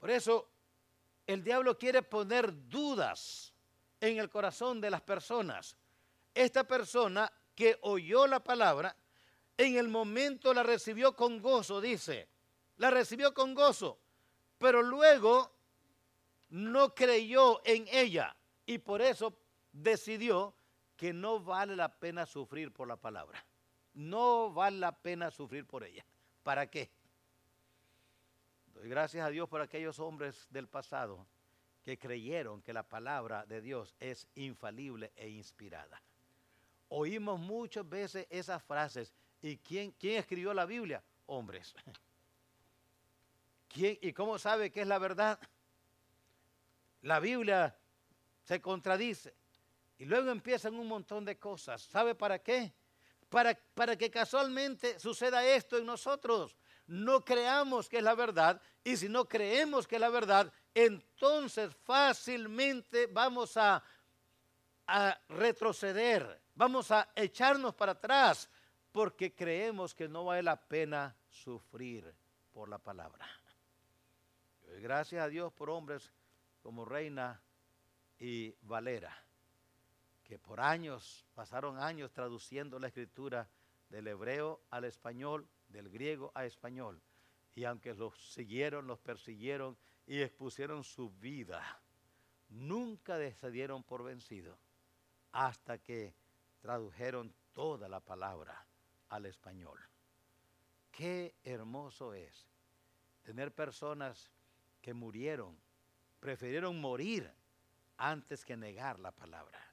Por 0.00 0.10
eso 0.10 0.48
el 1.26 1.44
diablo 1.44 1.78
quiere 1.78 2.02
poner 2.02 2.68
dudas 2.68 3.52
en 4.00 4.18
el 4.18 4.28
corazón 4.28 4.80
de 4.80 4.90
las 4.90 5.02
personas. 5.02 5.76
Esta 6.34 6.64
persona 6.64 7.30
que 7.54 7.78
oyó 7.82 8.26
la 8.26 8.42
palabra, 8.42 8.96
en 9.56 9.76
el 9.76 9.88
momento 9.88 10.54
la 10.54 10.62
recibió 10.62 11.14
con 11.14 11.40
gozo, 11.40 11.80
dice, 11.80 12.28
la 12.78 12.90
recibió 12.90 13.34
con 13.34 13.54
gozo, 13.54 13.98
pero 14.58 14.82
luego 14.82 15.52
no 16.48 16.94
creyó 16.94 17.60
en 17.64 17.86
ella 17.92 18.34
y 18.64 18.78
por 18.78 19.02
eso 19.02 19.36
decidió 19.70 20.54
que 20.96 21.12
no 21.12 21.40
vale 21.40 21.76
la 21.76 21.94
pena 21.94 22.24
sufrir 22.24 22.72
por 22.72 22.88
la 22.88 22.96
palabra. 22.96 23.44
No 23.94 24.52
vale 24.52 24.78
la 24.78 24.92
pena 24.92 25.30
sufrir 25.30 25.66
por 25.66 25.84
ella. 25.84 26.04
¿Para 26.42 26.70
qué? 26.70 26.90
Doy 28.80 28.88
gracias 28.88 29.26
a 29.26 29.28
Dios 29.28 29.46
por 29.46 29.60
aquellos 29.60 29.98
hombres 29.98 30.46
del 30.48 30.66
pasado 30.66 31.26
que 31.82 31.98
creyeron 31.98 32.62
que 32.62 32.72
la 32.72 32.82
palabra 32.82 33.44
de 33.44 33.60
Dios 33.60 33.94
es 34.00 34.26
infalible 34.36 35.12
e 35.16 35.28
inspirada. 35.28 36.00
Oímos 36.88 37.38
muchas 37.38 37.86
veces 37.86 38.26
esas 38.30 38.62
frases. 38.62 39.12
¿Y 39.42 39.58
quién, 39.58 39.92
quién 39.92 40.16
escribió 40.16 40.54
la 40.54 40.64
Biblia? 40.64 41.02
Hombres. 41.26 41.74
¿Quién, 43.68 43.98
¿Y 44.00 44.14
cómo 44.14 44.38
sabe 44.38 44.70
que 44.70 44.80
es 44.80 44.86
la 44.86 44.98
verdad? 44.98 45.38
La 47.02 47.20
Biblia 47.20 47.76
se 48.44 48.62
contradice. 48.62 49.34
Y 49.98 50.06
luego 50.06 50.30
empiezan 50.30 50.74
un 50.74 50.86
montón 50.86 51.26
de 51.26 51.38
cosas. 51.38 51.82
¿Sabe 51.82 52.14
para 52.14 52.38
qué? 52.38 52.72
Para, 53.28 53.54
para 53.74 53.94
que 53.94 54.10
casualmente 54.10 54.98
suceda 54.98 55.44
esto 55.44 55.76
en 55.76 55.84
nosotros. 55.84 56.56
No 56.90 57.24
creamos 57.24 57.88
que 57.88 57.98
es 57.98 58.02
la 58.02 58.16
verdad. 58.16 58.60
Y 58.82 58.96
si 58.96 59.08
no 59.08 59.28
creemos 59.28 59.86
que 59.86 59.94
es 59.94 60.00
la 60.00 60.08
verdad, 60.08 60.52
entonces 60.74 61.72
fácilmente 61.84 63.06
vamos 63.06 63.56
a, 63.56 63.80
retroceder. 65.28 66.42
Vamos 66.56 66.90
a 66.90 67.08
echarnos 67.14 67.76
para 67.76 67.92
atrás 67.92 68.50
porque 68.90 69.32
creemos 69.32 69.94
que 69.94 70.08
no 70.08 70.24
vale 70.24 70.42
la 70.42 70.56
pena 70.56 71.14
sufrir 71.28 72.12
por 72.52 72.68
la 72.68 72.78
palabra. 72.78 73.24
Gracias 74.80 75.22
a 75.22 75.28
Dios 75.28 75.52
por 75.52 75.70
hombres 75.70 76.10
como 76.60 76.84
Reina 76.84 77.40
y 78.18 78.52
Valera, 78.62 79.16
que 80.24 80.40
por 80.40 80.60
años, 80.60 81.24
pasaron 81.36 81.78
años 81.78 82.10
traduciendo 82.10 82.80
la 82.80 82.88
escritura 82.88 83.48
del 83.90 84.08
hebreo 84.08 84.60
al 84.70 84.86
español, 84.86 85.48
del 85.70 85.88
griego 85.88 86.30
a 86.34 86.44
español. 86.44 87.00
Y 87.54 87.64
aunque 87.64 87.94
los 87.94 88.32
siguieron, 88.32 88.86
los 88.86 88.98
persiguieron 89.00 89.76
y 90.06 90.20
expusieron 90.20 90.84
su 90.84 91.10
vida, 91.10 91.80
nunca 92.48 93.18
decidieron 93.18 93.82
por 93.82 94.04
vencido 94.04 94.58
hasta 95.32 95.78
que 95.78 96.14
tradujeron 96.60 97.34
toda 97.52 97.88
la 97.88 98.00
palabra 98.00 98.66
al 99.08 99.26
español. 99.26 99.78
Qué 100.90 101.34
hermoso 101.44 102.14
es 102.14 102.46
tener 103.22 103.52
personas 103.52 104.30
que 104.80 104.94
murieron, 104.94 105.56
prefirieron 106.20 106.80
morir 106.80 107.30
antes 107.96 108.44
que 108.44 108.56
negar 108.56 108.98
la 108.98 109.12
palabra. 109.12 109.69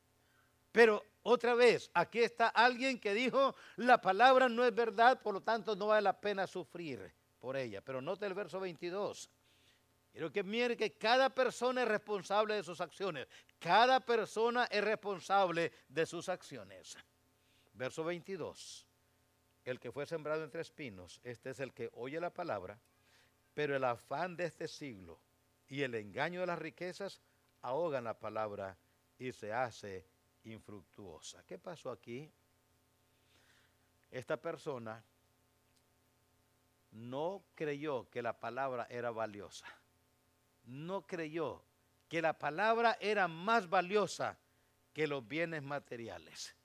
Pero 0.77 1.03
otra 1.23 1.55
vez, 1.55 1.89
aquí 1.95 2.19
está 2.19 2.49
alguien 2.49 2.99
que 2.99 3.15
dijo, 3.15 3.55
la 3.77 3.99
palabra 3.99 4.47
no 4.47 4.63
es 4.63 4.75
verdad, 4.75 5.19
por 5.19 5.33
lo 5.33 5.41
tanto 5.41 5.75
no 5.75 5.87
vale 5.87 6.03
la 6.03 6.21
pena 6.21 6.45
sufrir 6.45 7.11
por 7.39 7.57
ella. 7.57 7.81
Pero 7.81 7.99
note 7.99 8.27
el 8.27 8.35
verso 8.35 8.59
22. 8.59 9.27
Quiero 10.11 10.31
que 10.31 10.43
mire 10.43 10.77
que 10.77 10.93
cada 10.93 11.31
persona 11.33 11.81
es 11.81 11.87
responsable 11.87 12.53
de 12.53 12.63
sus 12.63 12.79
acciones. 12.79 13.27
Cada 13.57 13.99
persona 13.99 14.65
es 14.65 14.83
responsable 14.83 15.71
de 15.87 16.05
sus 16.05 16.29
acciones. 16.29 16.95
Verso 17.73 18.03
22. 18.03 18.85
El 19.65 19.79
que 19.79 19.91
fue 19.91 20.05
sembrado 20.05 20.43
entre 20.43 20.61
espinos, 20.61 21.19
este 21.23 21.49
es 21.49 21.59
el 21.59 21.73
que 21.73 21.89
oye 21.93 22.19
la 22.19 22.29
palabra 22.29 22.79
pero 23.57 23.75
el 23.75 23.85
afán 23.85 24.37
de 24.37 24.45
este 24.45 24.67
siglo 24.67 25.19
y 25.67 25.81
el 25.81 25.95
engaño 25.95 26.41
de 26.41 26.45
las 26.45 26.59
riquezas 26.59 27.23
ahogan 27.63 28.03
la 28.03 28.19
palabra 28.19 28.77
y 29.17 29.31
se 29.31 29.51
hace 29.51 30.05
infructuosa. 30.51 31.43
¿Qué 31.45 31.57
pasó 31.57 31.91
aquí? 31.91 32.31
Esta 34.11 34.37
persona 34.37 35.03
no 36.91 37.43
creyó 37.55 38.09
que 38.09 38.21
la 38.21 38.39
palabra 38.39 38.87
era 38.89 39.11
valiosa. 39.11 39.67
No 40.65 41.05
creyó 41.05 41.63
que 42.09 42.21
la 42.21 42.37
palabra 42.37 42.97
era 42.99 43.27
más 43.27 43.69
valiosa 43.69 44.37
que 44.93 45.07
los 45.07 45.27
bienes 45.27 45.63
materiales. 45.63 46.55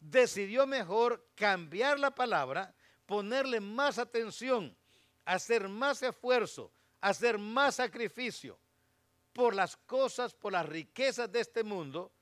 Decidió 0.00 0.66
mejor 0.66 1.28
cambiar 1.34 1.98
la 1.98 2.14
palabra, 2.14 2.74
ponerle 3.06 3.60
más 3.60 3.98
atención 3.98 4.76
hacer 5.24 5.68
más 5.68 6.02
esfuerzo, 6.02 6.72
hacer 7.00 7.38
más 7.38 7.76
sacrificio 7.76 8.58
por 9.32 9.54
las 9.54 9.76
cosas, 9.76 10.34
por 10.34 10.52
las 10.52 10.66
riquezas 10.68 11.30
de 11.30 11.40
este 11.40 11.62
mundo 11.62 12.12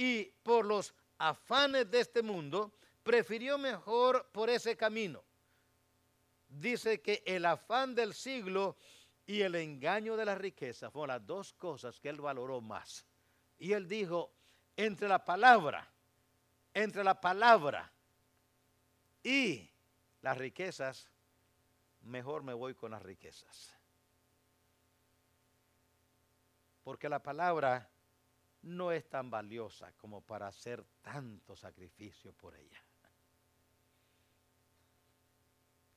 y 0.00 0.24
por 0.42 0.64
los 0.64 0.94
afanes 1.18 1.90
de 1.90 2.00
este 2.00 2.22
mundo, 2.22 2.72
prefirió 3.02 3.58
mejor 3.58 4.30
por 4.32 4.48
ese 4.48 4.74
camino. 4.74 5.22
Dice 6.48 7.02
que 7.02 7.22
el 7.26 7.44
afán 7.44 7.94
del 7.94 8.14
siglo 8.14 8.78
y 9.26 9.42
el 9.42 9.54
engaño 9.56 10.16
de 10.16 10.24
la 10.24 10.34
riqueza 10.34 10.90
fueron 10.90 11.08
las 11.08 11.26
dos 11.26 11.52
cosas 11.52 12.00
que 12.00 12.08
él 12.08 12.18
valoró 12.18 12.62
más. 12.62 13.04
Y 13.58 13.74
él 13.74 13.86
dijo, 13.86 14.32
entre 14.74 15.06
la 15.06 15.22
palabra, 15.22 15.86
entre 16.72 17.04
la 17.04 17.20
palabra 17.20 17.92
y 19.22 19.68
las 20.22 20.38
riquezas, 20.38 21.10
mejor 22.00 22.42
me 22.42 22.54
voy 22.54 22.74
con 22.74 22.92
las 22.92 23.02
riquezas. 23.02 23.76
Porque 26.84 27.10
la 27.10 27.22
palabra 27.22 27.86
no 28.62 28.92
es 28.92 29.08
tan 29.08 29.30
valiosa 29.30 29.92
como 29.98 30.20
para 30.20 30.48
hacer 30.48 30.84
tanto 31.02 31.56
sacrificio 31.56 32.32
por 32.32 32.54
ella. 32.54 32.82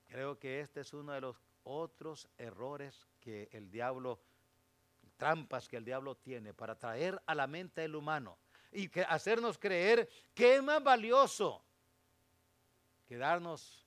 Creo 0.07 0.37
que 0.37 0.61
este 0.61 0.81
es 0.81 0.93
uno 0.93 1.11
de 1.13 1.21
los 1.21 1.41
otros 1.63 2.29
errores 2.37 3.07
que 3.19 3.49
el 3.51 3.71
diablo, 3.71 4.19
trampas 5.17 5.67
que 5.67 5.77
el 5.77 5.85
diablo 5.85 6.15
tiene 6.15 6.53
para 6.53 6.77
traer 6.77 7.21
a 7.25 7.33
la 7.33 7.47
mente 7.47 7.81
del 7.81 7.95
humano 7.95 8.37
y 8.71 8.89
hacernos 9.07 9.57
creer 9.57 10.07
que 10.33 10.55
es 10.55 10.63
más 10.63 10.83
valioso 10.83 11.63
quedarnos 13.07 13.85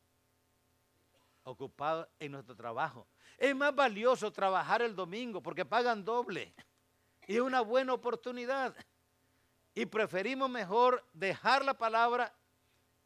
ocupado 1.45 2.09
en 2.19 2.33
nuestro 2.33 2.57
trabajo. 2.57 3.07
Es 3.39 3.55
más 3.55 3.75
valioso 3.75 4.33
trabajar 4.33 4.83
el 4.83 4.97
domingo 4.97 5.43
porque 5.43 5.65
pagan 5.65 6.05
doble 6.05 6.55
y 7.27 7.39
una 7.39 7.61
buena 7.61 7.93
oportunidad. 7.95 8.75
Y 9.75 9.87
preferimos 9.87 10.49
mejor 10.49 11.05
dejar 11.13 11.65
la 11.65 11.75
palabra, 11.75 12.35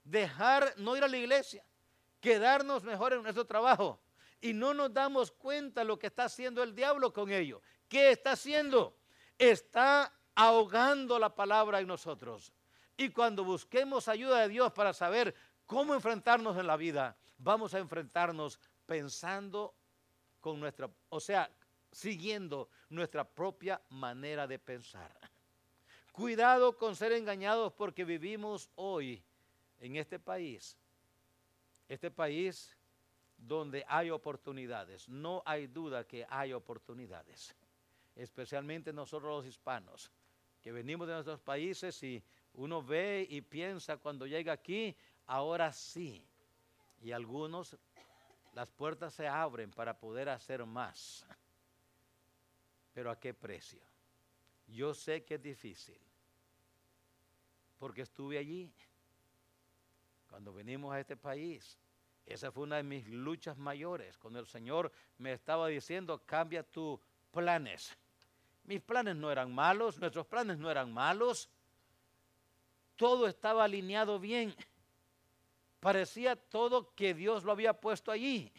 dejar 0.04 0.74
no 0.76 0.96
ir 0.96 1.02
a 1.02 1.08
la 1.08 1.16
iglesia, 1.16 1.64
quedarnos 2.20 2.84
mejor 2.84 3.12
en 3.12 3.22
nuestro 3.22 3.44
trabajo. 3.46 4.00
Y 4.40 4.52
no 4.52 4.72
nos 4.72 4.92
damos 4.92 5.32
cuenta 5.32 5.84
lo 5.84 5.98
que 5.98 6.06
está 6.06 6.24
haciendo 6.24 6.62
el 6.62 6.74
diablo 6.74 7.12
con 7.12 7.30
ello. 7.30 7.60
¿Qué 7.88 8.10
está 8.12 8.32
haciendo? 8.32 8.96
Está 9.36 10.12
ahogando 10.34 11.18
la 11.18 11.34
palabra 11.34 11.80
en 11.80 11.86
nosotros. 11.86 12.52
Y 12.96 13.10
cuando 13.10 13.44
busquemos 13.44 14.08
ayuda 14.08 14.42
de 14.42 14.48
Dios 14.48 14.72
para 14.72 14.92
saber 14.92 15.34
cómo 15.66 15.94
enfrentarnos 15.94 16.56
en 16.56 16.66
la 16.66 16.76
vida, 16.76 17.16
vamos 17.38 17.74
a 17.74 17.78
enfrentarnos 17.78 18.60
pensando 18.86 19.74
con 20.40 20.60
nuestra, 20.60 20.90
o 21.08 21.20
sea, 21.20 21.50
siguiendo 21.92 22.68
nuestra 22.88 23.25
propia 23.25 23.80
manera 23.90 24.47
de 24.47 24.59
pensar. 24.59 25.12
Cuidado 26.12 26.76
con 26.76 26.97
ser 26.97 27.12
engañados 27.12 27.73
porque 27.73 28.04
vivimos 28.04 28.70
hoy 28.75 29.23
en 29.80 29.97
este 29.97 30.18
país, 30.18 30.76
este 31.88 32.11
país 32.11 32.76
donde 33.37 33.85
hay 33.88 34.11
oportunidades. 34.11 35.09
No 35.09 35.42
hay 35.47 35.66
duda 35.66 36.06
que 36.06 36.26
hay 36.28 36.52
oportunidades, 36.52 37.54
especialmente 38.16 38.92
nosotros 38.92 39.30
los 39.30 39.47
hispanos, 39.47 40.11
que 40.62 40.73
venimos 40.73 41.06
de 41.06 41.14
nuestros 41.14 41.40
países 41.40 42.02
y 42.02 42.23
uno 42.54 42.82
ve 42.82 43.26
y 43.28 43.40
piensa 43.40 43.97
cuando 43.97 44.26
llega 44.26 44.52
aquí, 44.52 44.94
ahora 45.26 45.73
sí. 45.73 46.23
Y 47.00 47.12
algunos, 47.12 47.76
las 48.52 48.70
puertas 48.70 49.14
se 49.14 49.26
abren 49.26 49.70
para 49.70 49.99
poder 49.99 50.28
hacer 50.28 50.66
más. 50.66 51.25
Pero 52.92 53.11
¿a 53.11 53.18
qué 53.18 53.35
precio? 53.35 53.80
Yo 54.66 54.94
sé 54.94 55.25
que 55.25 55.35
es 55.35 55.42
difícil, 55.42 55.99
porque 57.78 58.02
estuve 58.02 58.38
allí 58.38 58.73
cuando 60.28 60.52
venimos 60.52 60.94
a 60.94 61.00
este 61.00 61.16
país. 61.16 61.78
Esa 62.26 62.52
fue 62.52 62.62
una 62.62 62.76
de 62.76 62.85
mis 62.85 63.09
luchas 63.09 63.59
mayores, 63.59 64.16
cuando 64.18 64.38
el 64.38 64.47
Señor 64.47 64.92
me 65.18 65.32
estaba 65.32 65.66
diciendo, 65.68 66.23
cambia 66.25 66.62
tus 66.62 67.00
planes. 67.32 67.97
Mis 68.64 68.80
planes 68.80 69.16
no 69.16 69.32
eran 69.32 69.52
malos, 69.52 69.99
nuestros 69.99 70.26
planes 70.26 70.59
no 70.59 70.70
eran 70.70 70.92
malos. 70.92 71.49
Todo 72.94 73.26
estaba 73.26 73.64
alineado 73.64 74.20
bien. 74.20 74.54
Parecía 75.80 76.37
todo 76.37 76.94
que 76.94 77.14
Dios 77.14 77.42
lo 77.42 77.52
había 77.52 77.73
puesto 77.73 78.12
allí. 78.12 78.52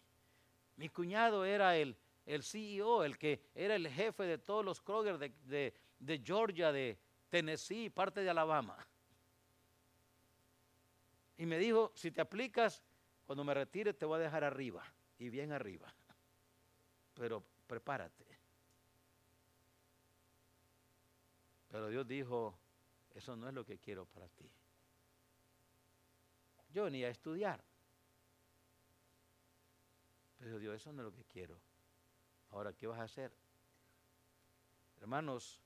Mi 0.76 0.90
cuñado 0.90 1.46
era 1.46 1.78
el, 1.78 1.96
el 2.26 2.44
CEO, 2.44 3.04
el 3.04 3.18
que 3.18 3.50
era 3.56 3.76
el 3.76 3.88
jefe 3.88 4.24
de 4.24 4.38
todos 4.38 4.64
los 4.64 4.82
Kroger 4.82 5.18
de, 5.18 5.74
de 6.00 6.22
Georgia, 6.24 6.72
de 6.72 7.00
Tennessee, 7.30 7.90
parte 7.90 8.22
de 8.22 8.30
Alabama. 8.30 8.78
Y 11.38 11.46
me 11.46 11.58
dijo, 11.58 11.92
si 11.96 12.12
te 12.12 12.22
aplicas, 12.22 12.84
cuando 13.26 13.44
me 13.44 13.54
retire 13.54 13.94
te 13.94 14.06
voy 14.06 14.18
a 14.18 14.24
dejar 14.24 14.44
arriba, 14.44 14.84
y 15.18 15.30
bien 15.30 15.52
arriba. 15.52 15.94
Pero 17.16 17.44
prepárate. 17.68 18.26
Pero 21.70 21.88
Dios 21.88 22.08
dijo, 22.08 22.58
eso 23.16 23.36
no 23.36 23.48
es 23.48 23.54
lo 23.54 23.66
que 23.66 23.80
quiero 23.80 24.06
para 24.06 24.28
ti. 24.28 24.50
Yo 26.74 26.84
venía 26.84 27.08
a 27.08 27.12
estudiar. 27.12 27.64
Pero 30.38 30.60
Dios, 30.60 30.76
eso 30.76 30.92
no 30.92 31.02
es 31.02 31.06
lo 31.06 31.14
que 31.14 31.24
quiero. 31.26 31.60
Ahora, 32.52 32.74
¿qué 32.74 32.88
vas 32.88 33.00
a 33.00 33.04
hacer? 33.04 33.32
Hermanos, 35.00 35.62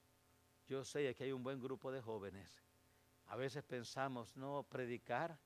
yo 0.67 0.83
sé 0.83 1.13
que 1.15 1.25
hay 1.25 1.31
un 1.31 1.43
buen 1.43 1.59
grupo 1.59 1.91
de 1.91 2.01
jóvenes. 2.01 2.63
A 3.27 3.35
veces 3.35 3.63
pensamos, 3.63 4.35
no, 4.37 4.63
predicar. 4.63 5.37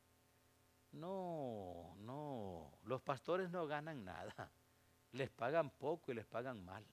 No, 0.92 1.96
no. 1.98 2.78
Los 2.84 3.02
pastores 3.02 3.50
no 3.50 3.68
ganan 3.68 4.04
nada. 4.04 4.52
Les 5.14 5.30
pagan 5.30 5.72
poco 5.72 6.12
y 6.12 6.16
les 6.16 6.26
pagan 6.26 6.64
mal. 6.64 6.86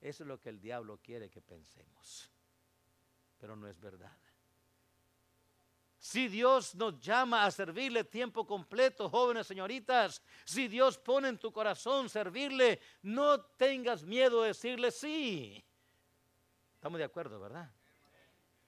Eso 0.00 0.22
es 0.22 0.28
lo 0.28 0.40
que 0.40 0.50
el 0.50 0.60
diablo 0.60 0.98
quiere 1.02 1.30
que 1.30 1.40
pensemos. 1.40 2.30
Pero 3.38 3.56
no 3.56 3.66
es 3.66 3.80
verdad. 3.80 4.16
Si 6.04 6.28
Dios 6.28 6.74
nos 6.74 7.00
llama 7.00 7.46
a 7.46 7.50
servirle 7.50 8.04
tiempo 8.04 8.46
completo, 8.46 9.08
jóvenes 9.08 9.46
señoritas, 9.46 10.20
si 10.44 10.68
Dios 10.68 10.98
pone 10.98 11.28
en 11.28 11.38
tu 11.38 11.50
corazón 11.50 12.10
servirle, 12.10 12.78
no 13.00 13.40
tengas 13.40 14.02
miedo 14.02 14.42
de 14.42 14.48
decirle 14.48 14.90
sí. 14.90 15.64
Estamos 16.74 16.98
de 16.98 17.04
acuerdo, 17.04 17.40
¿verdad? 17.40 17.70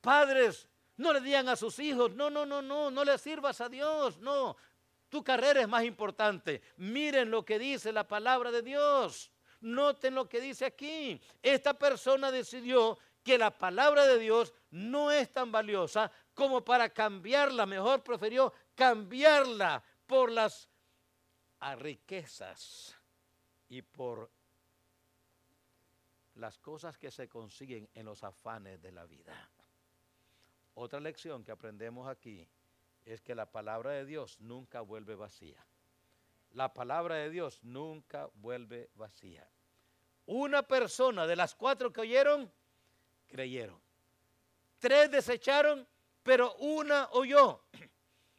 Padres, 0.00 0.66
no 0.96 1.12
le 1.12 1.20
digan 1.20 1.46
a 1.50 1.56
sus 1.56 1.78
hijos, 1.78 2.14
no, 2.14 2.30
no, 2.30 2.46
no, 2.46 2.62
no, 2.62 2.90
no 2.90 3.04
le 3.04 3.18
sirvas 3.18 3.60
a 3.60 3.68
Dios, 3.68 4.16
no. 4.16 4.56
Tu 5.10 5.22
carrera 5.22 5.60
es 5.60 5.68
más 5.68 5.84
importante. 5.84 6.62
Miren 6.78 7.30
lo 7.30 7.44
que 7.44 7.58
dice 7.58 7.92
la 7.92 8.08
palabra 8.08 8.50
de 8.50 8.62
Dios. 8.62 9.30
Noten 9.60 10.14
lo 10.14 10.26
que 10.26 10.40
dice 10.40 10.64
aquí. 10.64 11.20
Esta 11.42 11.74
persona 11.74 12.30
decidió 12.30 12.98
que 13.22 13.36
la 13.36 13.50
palabra 13.50 14.06
de 14.06 14.20
Dios 14.20 14.54
no 14.70 15.10
es 15.10 15.30
tan 15.32 15.52
valiosa 15.52 16.10
como 16.36 16.62
para 16.62 16.90
cambiarla. 16.90 17.66
Mejor 17.66 18.04
prefirió 18.04 18.52
cambiarla 18.76 19.82
por 20.06 20.30
las 20.30 20.68
riquezas 21.78 22.94
y 23.68 23.82
por 23.82 24.30
las 26.34 26.58
cosas 26.58 26.98
que 26.98 27.10
se 27.10 27.28
consiguen 27.28 27.88
en 27.94 28.04
los 28.04 28.22
afanes 28.22 28.80
de 28.82 28.92
la 28.92 29.06
vida. 29.06 29.50
Otra 30.74 31.00
lección 31.00 31.42
que 31.42 31.52
aprendemos 31.52 32.06
aquí 32.06 32.46
es 33.06 33.22
que 33.22 33.34
la 33.34 33.50
palabra 33.50 33.92
de 33.92 34.04
Dios 34.04 34.38
nunca 34.38 34.82
vuelve 34.82 35.14
vacía. 35.14 35.66
La 36.50 36.74
palabra 36.74 37.14
de 37.14 37.30
Dios 37.30 37.60
nunca 37.62 38.28
vuelve 38.34 38.90
vacía. 38.94 39.48
Una 40.26 40.62
persona 40.62 41.26
de 41.26 41.36
las 41.36 41.54
cuatro 41.54 41.90
que 41.92 42.02
oyeron, 42.02 42.52
creyeron. 43.26 43.80
Tres 44.78 45.10
desecharon, 45.10 45.88
pero 46.26 46.56
una 46.56 47.08
oyó. 47.12 47.62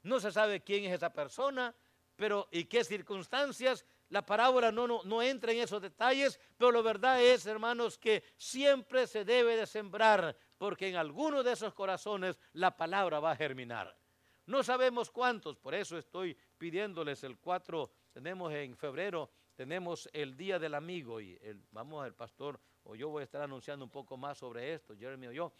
No 0.04 0.19
se 0.19 0.32
sabe 0.32 0.62
quién 0.62 0.84
es 0.86 0.93
esa 0.93 1.12
persona, 1.12 1.73
pero 2.17 2.50
y 2.52 2.65
qué 2.65 2.84
circunstancias. 2.84 3.86
La 4.10 4.26
parábola 4.26 4.71
no, 4.71 4.88
no, 4.88 5.02
no, 5.06 5.21
entra 5.21 5.54
en 5.54 5.60
esos 5.60 5.82
detalles, 5.82 6.39
pero 6.58 6.71
la 6.71 6.82
verdad 6.82 7.21
es, 7.21 7.45
hermanos, 7.45 7.97
que 7.97 8.23
siempre 8.36 9.08
se 9.08 9.26
debe 9.26 9.56
de 9.56 9.65
sembrar, 9.65 10.38
porque 10.58 10.88
en 10.89 10.95
alguno 10.95 11.43
de 11.43 11.54
esos 11.54 11.73
corazones 11.73 12.39
la 12.54 12.76
palabra 12.76 13.19
va 13.19 13.32
a 13.32 13.36
germinar. 13.36 13.97
No 14.45 14.63
sabemos 14.63 15.10
cuántos, 15.10 15.58
por 15.58 15.73
eso 15.73 15.97
estoy 15.97 16.38
pidiéndoles 16.58 17.23
el 17.23 17.38
4, 17.38 17.91
tenemos 18.13 18.54
en 18.54 18.78
febrero, 18.78 19.30
tenemos 19.56 20.10
el 20.13 20.38
Día 20.38 20.58
del 20.58 20.73
Amigo 20.73 21.19
y 21.19 21.38
el, 21.41 21.62
vamos 21.71 22.04
al 22.04 22.13
pastor 22.13 22.60
o 22.84 22.95
yo 22.95 23.10
voy 23.10 23.21
a 23.21 23.23
estar 23.26 23.41
anunciando 23.41 23.84
un 23.84 23.91
poco 23.91 24.15
más 24.15 24.38
sobre 24.38 24.73
esto, 24.73 24.95
Jeremy 24.95 25.28
o 25.28 25.32
yo. 25.34 25.54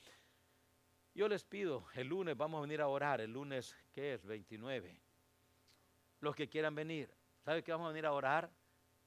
Yo 1.18 1.28
les 1.28 1.44
pido, 1.44 1.84
el 1.96 2.10
lunes 2.10 2.38
vamos 2.38 2.60
a 2.60 2.62
venir 2.62 2.80
a 2.80 2.88
orar, 2.88 3.22
el 3.22 3.34
lunes, 3.34 3.76
¿qué 3.92 4.14
es? 4.14 4.24
29. 4.24 5.02
Los 6.20 6.36
que 6.36 6.48
quieran 6.48 6.76
venir, 6.76 7.12
¿sabe 7.44 7.64
que 7.64 7.72
vamos 7.72 7.86
a 7.86 7.90
venir 7.90 8.06
a 8.06 8.12
orar? 8.12 8.52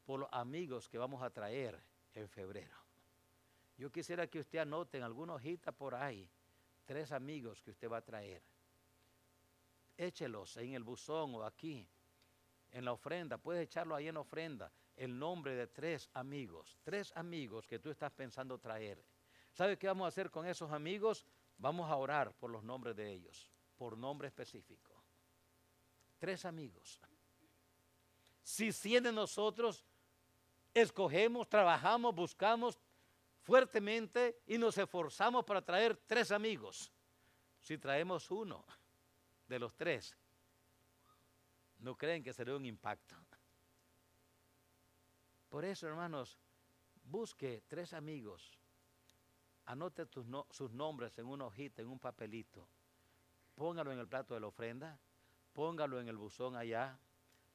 Por 0.05 0.19
los 0.19 0.29
amigos 0.33 0.89
que 0.89 0.99
vamos 0.99 1.23
a 1.23 1.31
traer 1.31 1.81
en 2.15 2.29
febrero. 2.29 2.75
Yo 3.77 3.93
quisiera 3.93 4.27
que 4.27 4.41
usted 4.41 4.59
anote 4.59 4.99
en 4.99 5.05
alguna 5.05 5.35
hojita 5.35 5.71
por 5.71 5.95
ahí, 5.95 6.29
tres 6.85 7.13
amigos 7.13 7.63
que 7.63 7.71
usted 7.71 7.89
va 7.89 7.99
a 7.99 8.05
traer. 8.05 8.43
Échelos 9.97 10.57
en 10.57 10.75
el 10.75 10.83
buzón 10.83 11.37
o 11.37 11.45
aquí, 11.45 11.87
en 12.73 12.85
la 12.87 12.93
ofrenda. 12.93 13.39
Puedes 13.39 13.63
echarlo 13.63 13.95
ahí 13.95 14.09
en 14.09 14.17
ofrenda 14.17 14.73
el 14.97 15.17
nombre 15.17 15.55
de 15.55 15.69
tres 15.69 16.11
amigos, 16.15 16.77
tres 16.83 17.13
amigos 17.15 17.69
que 17.69 17.79
tú 17.79 17.89
estás 17.89 18.11
pensando 18.11 18.59
traer. 18.59 19.01
¿Sabes 19.53 19.79
qué 19.79 19.87
vamos 19.87 20.07
a 20.07 20.09
hacer 20.09 20.29
con 20.29 20.45
esos 20.45 20.73
amigos? 20.73 21.25
Vamos 21.61 21.91
a 21.91 21.97
orar 21.97 22.33
por 22.33 22.51
los 22.51 22.65
nombres 22.65 22.97
de 22.97 23.13
ellos, 23.13 23.51
por 23.77 23.97
nombre 23.97 24.29
específico. 24.29 24.93
Tres 26.19 26.47
amigos. 26.47 26.99
Si 28.43 28.73
cien 28.73 29.05
de 29.05 29.13
nosotros 29.13 29.85
escogemos, 30.73 31.49
trabajamos, 31.49 32.15
buscamos 32.15 32.79
fuertemente 33.43 34.41
y 34.47 34.57
nos 34.57 34.79
esforzamos 34.79 35.45
para 35.45 35.61
traer 35.63 35.97
tres 36.07 36.31
amigos, 36.31 36.91
si 37.61 37.77
traemos 37.77 38.31
uno 38.31 38.65
de 39.47 39.59
los 39.59 39.75
tres, 39.77 40.17
¿no 41.79 41.95
creen 41.95 42.23
que 42.23 42.33
sería 42.33 42.57
un 42.57 42.65
impacto? 42.65 43.17
Por 45.51 45.65
eso, 45.67 45.87
hermanos, 45.87 46.39
busque 47.05 47.65
tres 47.67 47.93
amigos, 47.93 48.57
anote 49.71 50.07
sus 50.51 50.73
nombres 50.73 51.17
en 51.19 51.27
una 51.27 51.47
hojita, 51.47 51.81
en 51.81 51.89
un 51.89 51.99
papelito, 51.99 52.67
póngalo 53.55 53.93
en 53.93 54.01
el 54.01 54.09
plato 54.09 54.35
de 54.35 54.41
la 54.41 54.49
ofrenda, 54.49 54.99
póngalo 55.53 56.01
en 56.01 56.09
el 56.09 56.17
buzón 56.17 56.57
allá, 56.57 56.99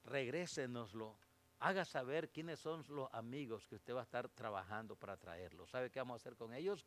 regrésenoslo, 0.06 1.18
haga 1.60 1.84
saber 1.84 2.30
quiénes 2.30 2.60
son 2.60 2.86
los 2.90 3.14
amigos 3.14 3.68
que 3.68 3.76
usted 3.76 3.94
va 3.94 4.02
a 4.02 4.04
estar 4.04 4.30
trabajando 4.30 4.96
para 4.96 5.18
traerlos. 5.18 5.70
¿Sabe 5.70 5.90
qué 5.90 6.00
vamos 6.00 6.16
a 6.16 6.22
hacer 6.22 6.38
con 6.38 6.54
ellos? 6.54 6.86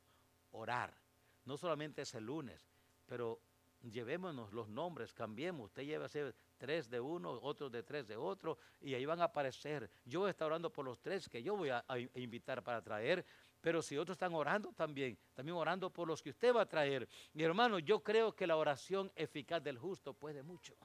Orar. 0.53 0.95
No 1.45 1.57
solamente 1.57 2.03
ese 2.03 2.21
lunes, 2.21 2.67
pero 3.07 3.41
llevémonos 3.83 4.53
los 4.53 4.69
nombres, 4.69 5.13
cambiemos. 5.13 5.67
Usted 5.67 5.85
lleva 5.85 6.07
tres 6.57 6.89
de 6.89 7.01
uno, 7.01 7.33
otros 7.43 7.71
de 7.71 7.83
tres 7.83 8.07
de 8.07 8.17
otro, 8.17 8.59
y 8.81 8.95
ahí 8.95 9.05
van 9.05 9.21
a 9.21 9.25
aparecer. 9.25 9.91
Yo 10.05 10.29
estar 10.29 10.47
orando 10.47 10.71
por 10.73 10.85
los 10.85 11.01
tres 11.01 11.29
que 11.29 11.43
yo 11.43 11.57
voy 11.57 11.71
a 11.71 11.85
invitar 12.15 12.63
para 12.63 12.83
traer, 12.83 13.25
pero 13.61 13.83
si 13.83 13.97
otros 13.97 14.15
están 14.15 14.35
orando 14.35 14.73
también, 14.73 15.19
también 15.35 15.57
orando 15.57 15.91
por 15.91 16.07
los 16.07 16.23
que 16.23 16.31
usted 16.31 16.55
va 16.55 16.63
a 16.63 16.69
traer. 16.69 17.09
Mi 17.33 17.43
hermano, 17.43 17.79
yo 17.79 18.01
creo 18.01 18.35
que 18.35 18.47
la 18.47 18.57
oración 18.57 19.11
eficaz 19.17 19.63
del 19.63 19.79
justo 19.79 20.13
puede 20.13 20.43
mucho. 20.43 20.77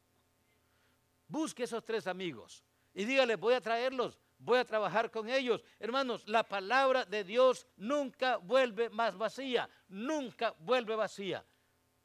Busque 1.27 1.63
esos 1.63 1.83
tres 1.83 2.07
amigos 2.07 2.63
y 2.93 3.05
dígale, 3.05 3.35
voy 3.35 3.53
a 3.53 3.61
traerlos, 3.61 4.19
voy 4.37 4.59
a 4.59 4.65
trabajar 4.65 5.09
con 5.09 5.29
ellos. 5.29 5.63
Hermanos, 5.79 6.27
la 6.27 6.43
palabra 6.43 7.05
de 7.05 7.23
Dios 7.23 7.67
nunca 7.77 8.37
vuelve 8.37 8.89
más 8.89 9.17
vacía, 9.17 9.69
nunca 9.87 10.53
vuelve 10.59 10.95
vacía. 10.95 11.45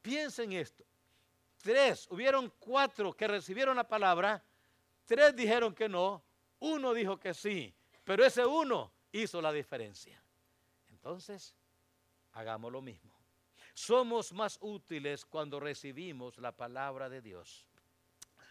Piensen 0.03 0.53
esto. 0.53 0.85
Tres, 1.63 2.07
hubieron 2.11 2.53
cuatro 2.59 3.13
que 3.13 3.27
recibieron 3.27 3.77
la 3.77 3.89
palabra, 3.89 4.43
tres 5.05 5.35
dijeron 5.35 5.75
que 5.75 5.89
no, 5.89 6.23
uno 6.61 6.95
dijo 6.95 7.19
que 7.19 7.35
sí, 7.35 7.75
pero 8.05 8.25
ese 8.25 8.47
uno 8.47 8.93
hizo 9.13 9.43
la 9.43 9.53
diferencia. 9.53 10.23
Entonces, 10.99 11.55
hagamos 12.33 12.73
lo 12.73 12.83
mismo. 12.83 13.15
Somos 13.73 14.33
más 14.33 14.59
útiles 14.61 15.25
cuando 15.25 15.61
recibimos 15.61 16.39
la 16.39 16.53
palabra 16.53 17.09
de 17.09 17.23
Dios. 17.23 17.65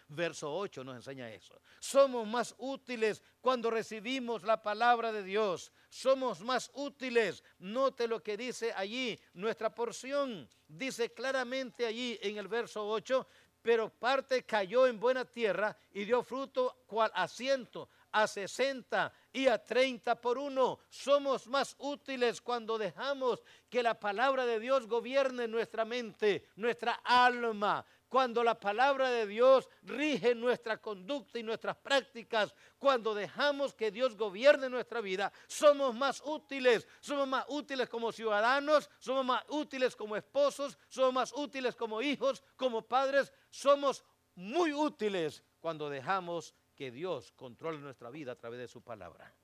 Verso 0.08 0.54
8 0.54 0.84
nos 0.84 0.96
enseña 0.96 1.30
eso. 1.30 1.60
Somos 1.78 2.26
más 2.26 2.54
útiles 2.56 3.22
cuando 3.42 3.70
recibimos 3.70 4.42
la 4.42 4.62
palabra 4.62 5.12
de 5.12 5.22
Dios. 5.22 5.70
Somos 5.90 6.40
más 6.40 6.70
útiles. 6.72 7.44
Note 7.58 8.08
lo 8.08 8.22
que 8.22 8.38
dice 8.38 8.72
allí 8.74 9.20
nuestra 9.34 9.74
porción. 9.74 10.48
Dice 10.66 11.12
claramente 11.12 11.84
allí 11.84 12.18
en 12.22 12.38
el 12.38 12.48
verso 12.48 12.88
8, 12.88 13.26
pero 13.60 13.90
parte 13.90 14.44
cayó 14.44 14.86
en 14.86 14.98
buena 14.98 15.26
tierra 15.26 15.76
y 15.92 16.06
dio 16.06 16.22
fruto 16.22 16.84
cual 16.86 17.10
asiento 17.14 17.90
a 18.12 18.26
60 18.26 19.12
y 19.32 19.46
a 19.46 19.62
30 19.62 20.20
por 20.20 20.38
uno. 20.38 20.78
Somos 20.88 21.46
más 21.46 21.74
útiles 21.78 22.40
cuando 22.40 22.78
dejamos 22.78 23.42
que 23.68 23.82
la 23.82 23.98
palabra 23.98 24.46
de 24.46 24.60
Dios 24.60 24.86
gobierne 24.86 25.48
nuestra 25.48 25.84
mente, 25.84 26.48
nuestra 26.56 27.00
alma, 27.04 27.84
cuando 28.08 28.42
la 28.42 28.58
palabra 28.58 29.10
de 29.10 29.26
Dios 29.26 29.68
rige 29.82 30.34
nuestra 30.34 30.78
conducta 30.78 31.38
y 31.38 31.42
nuestras 31.42 31.76
prácticas, 31.76 32.54
cuando 32.78 33.14
dejamos 33.14 33.74
que 33.74 33.90
Dios 33.90 34.16
gobierne 34.16 34.70
nuestra 34.70 35.00
vida, 35.00 35.32
somos 35.46 35.94
más 35.94 36.22
útiles, 36.24 36.88
somos 37.00 37.28
más 37.28 37.44
útiles 37.48 37.88
como 37.88 38.10
ciudadanos, 38.10 38.88
somos 38.98 39.24
más 39.24 39.44
útiles 39.48 39.94
como 39.94 40.16
esposos, 40.16 40.78
somos 40.88 41.12
más 41.12 41.32
útiles 41.34 41.76
como 41.76 42.00
hijos, 42.00 42.42
como 42.56 42.82
padres, 42.82 43.32
somos 43.50 44.04
muy 44.34 44.72
útiles 44.72 45.42
cuando 45.60 45.90
dejamos 45.90 46.54
que 46.78 46.92
Dios 46.92 47.32
controle 47.32 47.80
nuestra 47.80 48.08
vida 48.08 48.30
a 48.30 48.36
través 48.36 48.60
de 48.60 48.68
su 48.68 48.80
palabra. 48.80 49.34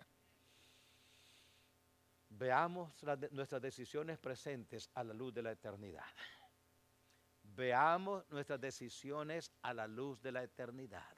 Veamos 2.29 2.93
nuestras 3.33 3.61
decisiones 3.61 4.19
presentes 4.19 4.89
a 4.95 5.03
la 5.03 5.13
luz 5.15 5.35
de 5.35 5.43
la 5.43 5.51
eternidad. 5.51 6.07
Veamos 7.43 8.25
nuestras 8.31 8.61
decisiones 8.61 9.51
a 9.63 9.75
la 9.75 9.89
luz 9.89 10.23
de 10.23 10.31
la 10.31 10.45
eternidad. 10.45 11.17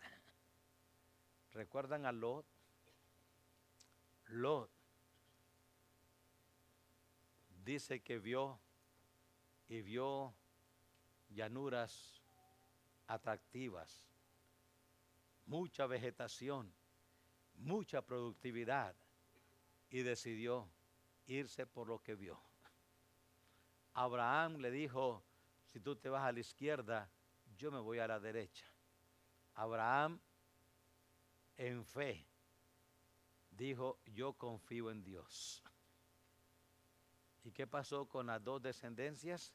¿Recuerdan 1.52 2.06
a 2.06 2.12
Lot? 2.12 2.46
Lot 4.28 4.70
dice 7.62 8.00
que 8.00 8.18
vio 8.18 8.58
y 9.68 9.82
vio 9.82 10.34
llanuras 11.28 12.22
atractivas, 13.06 14.08
mucha 15.46 15.86
vegetación, 15.86 16.72
mucha 17.54 18.02
productividad 18.02 18.94
y 19.88 20.02
decidió 20.02 20.68
irse 21.26 21.66
por 21.66 21.88
lo 21.88 22.02
que 22.02 22.14
vio. 22.14 22.40
Abraham 23.94 24.56
le 24.58 24.70
dijo, 24.70 25.24
si 25.64 25.80
tú 25.80 25.96
te 25.96 26.08
vas 26.08 26.24
a 26.24 26.32
la 26.32 26.40
izquierda, 26.40 27.10
yo 27.56 27.70
me 27.70 27.80
voy 27.80 27.98
a 27.98 28.06
la 28.06 28.20
derecha. 28.20 28.66
Abraham, 29.54 30.20
en 31.56 31.84
fe, 31.84 32.26
dijo, 33.50 33.98
yo 34.06 34.34
confío 34.34 34.90
en 34.90 35.02
Dios. 35.02 35.62
¿Y 37.42 37.52
qué 37.52 37.66
pasó 37.66 38.06
con 38.06 38.26
las 38.26 38.42
dos 38.42 38.60
descendencias? 38.60 39.54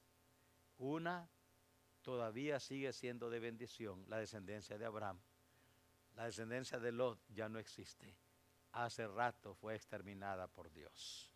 Una 0.78 1.30
todavía 2.02 2.60
sigue 2.60 2.94
siendo 2.94 3.30
de 3.30 3.40
bendición, 3.40 4.04
la 4.08 4.18
descendencia 4.18 4.78
de 4.78 4.86
Abraham. 4.86 5.20
La 6.16 6.26
descendencia 6.26 6.80
de 6.80 6.92
Lot 6.92 7.20
ya 7.30 7.50
no 7.50 7.60
existe. 7.60 8.16
Hace 8.74 9.08
rato 9.08 9.54
fue 9.54 9.76
exterminada 9.76 10.48
por 10.48 10.72
Dios. 10.72 11.32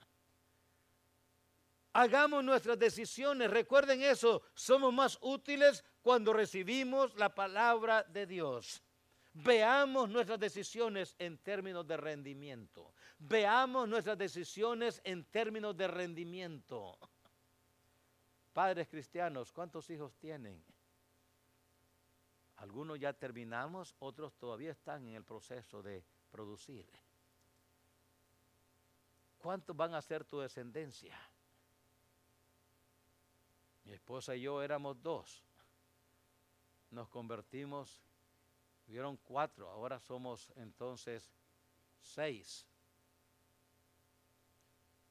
Hagamos 1.94 2.44
nuestras 2.44 2.78
decisiones. 2.78 3.50
Recuerden 3.50 4.02
eso. 4.02 4.42
Somos 4.54 4.94
más 4.94 5.18
útiles 5.22 5.84
cuando 6.02 6.34
recibimos 6.34 7.16
la 7.16 7.34
palabra 7.34 8.04
de 8.04 8.26
Dios. 8.26 8.84
Veamos 9.34 10.10
nuestras 10.10 10.40
decisiones 10.40 11.16
en 11.20 11.38
términos 11.38 11.88
de 11.88 11.98
rendimiento. 11.98 12.94
Veamos 13.20 13.88
nuestras 13.88 14.18
decisiones 14.18 15.02
en 15.04 15.26
términos 15.26 15.76
de 15.76 15.88
rendimiento. 15.88 16.98
Padres 18.54 18.88
cristianos, 18.88 19.52
¿cuántos 19.52 19.90
hijos 19.90 20.16
tienen? 20.18 20.64
Algunos 22.58 23.00
ya 23.00 23.14
terminamos, 23.14 23.96
otros 24.00 24.34
todavía 24.36 24.72
están 24.72 25.08
en 25.08 25.16
el 25.16 25.24
proceso 25.24 25.84
de 25.84 26.04
producir. 26.32 26.88
¿Cuántos 29.38 29.76
van 29.76 29.94
a 29.94 30.02
ser 30.02 30.24
tu 30.24 30.40
descendencia? 30.40 31.20
Mi 33.84 33.92
esposa 33.92 34.36
y 34.36 34.42
yo 34.42 34.62
éramos 34.64 35.02
dos. 35.04 35.44
Nos 36.90 37.10
convertimos, 37.10 38.02
hubieron 38.88 39.18
cuatro, 39.18 39.70
ahora 39.70 40.00
somos 40.00 40.52
entonces 40.56 41.32
seis. 42.02 42.66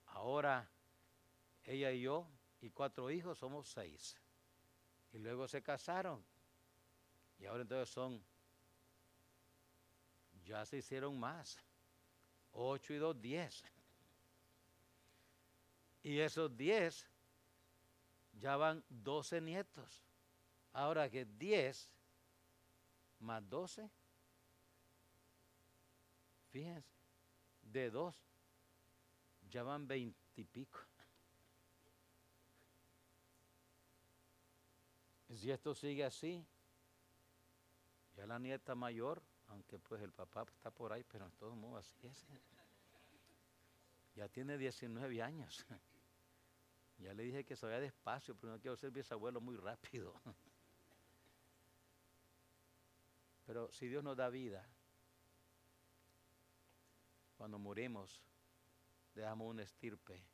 Ahora 0.07 0.69
ella 1.65 1.93
y 1.93 2.03
yo 2.03 2.27
y 2.61 2.71
cuatro 2.71 3.11
hijos 3.11 3.39
somos 3.39 3.69
seis. 3.69 4.17
Y 5.13 5.19
luego 5.19 5.47
se 5.47 5.63
casaron. 5.63 6.25
Y 7.45 7.47
ahora 7.47 7.61
entonces 7.61 7.91
son, 7.91 8.25
ya 10.47 10.65
se 10.65 10.79
hicieron 10.79 11.21
más. 11.21 11.59
Ocho 12.53 12.95
y 12.95 12.97
dos, 12.97 13.21
diez. 13.21 13.63
Y 16.03 16.21
esos 16.21 16.57
diez 16.57 17.07
ya 18.41 18.57
van 18.57 18.83
12 18.89 19.43
nietos. 19.43 20.03
Ahora 20.73 21.11
que 21.11 21.27
10 21.27 21.93
más 23.19 23.47
12, 23.47 23.91
fíjense, 26.51 26.89
de 27.61 27.91
2 27.91 28.17
ya 29.51 29.63
van 29.63 29.87
20 29.87 30.19
y 30.37 30.45
pico. 30.45 30.79
Si 35.29 35.51
esto 35.51 35.75
sigue 35.75 36.05
así, 36.05 36.43
ya 38.17 38.27
la 38.27 38.39
nieta 38.39 38.75
mayor, 38.75 39.23
aunque 39.49 39.79
pues 39.79 40.03
el 40.03 40.13
papá 40.13 40.45
está 40.49 40.71
por 40.71 40.93
ahí, 40.93 41.05
pero 41.05 41.27
en 41.27 41.33
todo 41.33 41.55
modo 41.55 41.79
así 41.79 41.95
es. 42.07 42.27
Ya 44.15 44.29
tiene 44.29 44.57
19 44.57 45.23
años. 45.23 45.67
Ya 46.99 47.13
le 47.13 47.25
dije 47.25 47.45
que 47.45 47.57
se 47.57 47.67
vaya 47.67 47.81
despacio, 47.81 48.37
pero 48.37 48.53
no 48.53 48.61
quiero 48.61 48.77
ser 48.77 48.93
bisabuelo 48.93 49.41
muy 49.41 49.57
rápido. 49.57 50.15
Pero 53.47 53.71
si 53.73 53.89
Dios 53.89 54.03
nos 54.03 54.17
da 54.17 54.31
vida, 54.31 54.67
cuando 57.37 57.59
morimos, 57.59 58.23
dejamos 59.15 59.51
una 59.51 59.63
estirpe, 59.63 60.25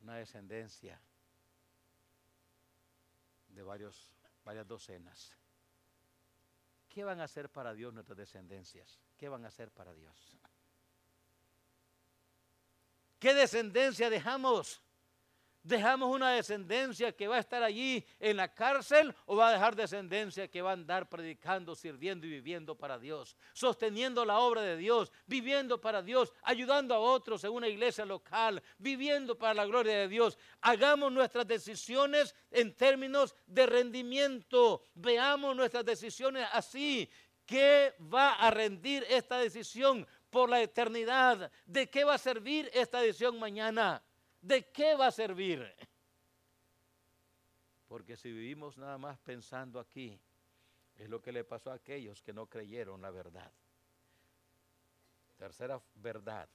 una 0.00 0.16
descendencia 0.16 1.00
de 3.48 3.62
varios, 3.62 4.12
varias 4.44 4.68
docenas. 4.68 5.34
¿Qué 6.98 7.04
van 7.04 7.20
a 7.20 7.24
hacer 7.26 7.48
para 7.48 7.74
Dios 7.74 7.94
nuestras 7.94 8.18
descendencias? 8.18 8.98
¿Qué 9.16 9.28
van 9.28 9.44
a 9.44 9.48
hacer 9.48 9.70
para 9.70 9.94
Dios? 9.94 10.36
¿Qué 13.20 13.34
descendencia 13.34 14.10
dejamos? 14.10 14.82
¿Dejamos 15.68 16.10
una 16.10 16.30
descendencia 16.30 17.12
que 17.12 17.28
va 17.28 17.36
a 17.36 17.40
estar 17.40 17.62
allí 17.62 18.02
en 18.18 18.38
la 18.38 18.54
cárcel 18.54 19.14
o 19.26 19.36
va 19.36 19.50
a 19.50 19.52
dejar 19.52 19.76
descendencia 19.76 20.48
que 20.48 20.62
va 20.62 20.70
a 20.70 20.72
andar 20.72 21.10
predicando, 21.10 21.74
sirviendo 21.74 22.26
y 22.26 22.30
viviendo 22.30 22.74
para 22.74 22.98
Dios, 22.98 23.36
sosteniendo 23.52 24.24
la 24.24 24.38
obra 24.38 24.62
de 24.62 24.78
Dios, 24.78 25.12
viviendo 25.26 25.78
para 25.78 26.00
Dios, 26.00 26.32
ayudando 26.42 26.94
a 26.94 27.00
otros 27.00 27.44
en 27.44 27.50
una 27.50 27.68
iglesia 27.68 28.06
local, 28.06 28.62
viviendo 28.78 29.36
para 29.36 29.52
la 29.52 29.66
gloria 29.66 29.98
de 29.98 30.08
Dios? 30.08 30.38
Hagamos 30.62 31.12
nuestras 31.12 31.46
decisiones 31.46 32.34
en 32.50 32.74
términos 32.74 33.36
de 33.46 33.66
rendimiento. 33.66 34.80
Veamos 34.94 35.54
nuestras 35.54 35.84
decisiones 35.84 36.48
así. 36.50 37.10
¿Qué 37.44 37.92
va 38.00 38.32
a 38.32 38.50
rendir 38.50 39.04
esta 39.10 39.36
decisión 39.36 40.06
por 40.30 40.48
la 40.48 40.62
eternidad? 40.62 41.52
¿De 41.66 41.90
qué 41.90 42.04
va 42.04 42.14
a 42.14 42.18
servir 42.18 42.70
esta 42.72 43.02
decisión 43.02 43.38
mañana? 43.38 44.02
¿De 44.40 44.70
qué 44.70 44.94
va 44.94 45.08
a 45.08 45.12
servir? 45.12 45.66
Porque 47.88 48.16
si 48.16 48.30
vivimos 48.30 48.76
nada 48.76 48.98
más 48.98 49.18
pensando 49.18 49.80
aquí, 49.80 50.20
es 50.96 51.08
lo 51.08 51.22
que 51.22 51.32
le 51.32 51.44
pasó 51.44 51.70
a 51.70 51.74
aquellos 51.74 52.22
que 52.22 52.32
no 52.32 52.46
creyeron 52.46 53.00
la 53.00 53.10
verdad. 53.10 53.50
Tercera 55.36 55.80
verdad. 55.94 56.48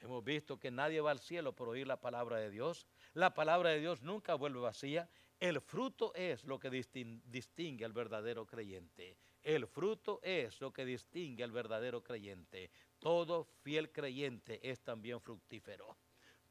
Hemos 0.00 0.24
visto 0.24 0.58
que 0.58 0.70
nadie 0.70 1.00
va 1.00 1.10
al 1.10 1.20
cielo 1.20 1.54
por 1.54 1.68
oír 1.68 1.86
la 1.86 2.00
palabra 2.00 2.38
de 2.38 2.50
Dios. 2.50 2.86
La 3.14 3.34
palabra 3.34 3.70
de 3.70 3.80
Dios 3.80 4.02
nunca 4.02 4.34
vuelve 4.34 4.60
vacía. 4.60 5.08
El 5.38 5.60
fruto 5.60 6.14
es 6.14 6.44
lo 6.44 6.58
que 6.58 6.70
distingue 6.70 7.84
al 7.84 7.92
verdadero 7.92 8.46
creyente. 8.46 9.16
El 9.42 9.66
fruto 9.66 10.20
es 10.22 10.60
lo 10.60 10.72
que 10.72 10.84
distingue 10.84 11.44
al 11.44 11.52
verdadero 11.52 12.02
creyente. 12.02 12.70
Todo 12.98 13.44
fiel 13.44 13.92
creyente 13.92 14.60
es 14.68 14.80
también 14.80 15.20
fructífero 15.20 15.96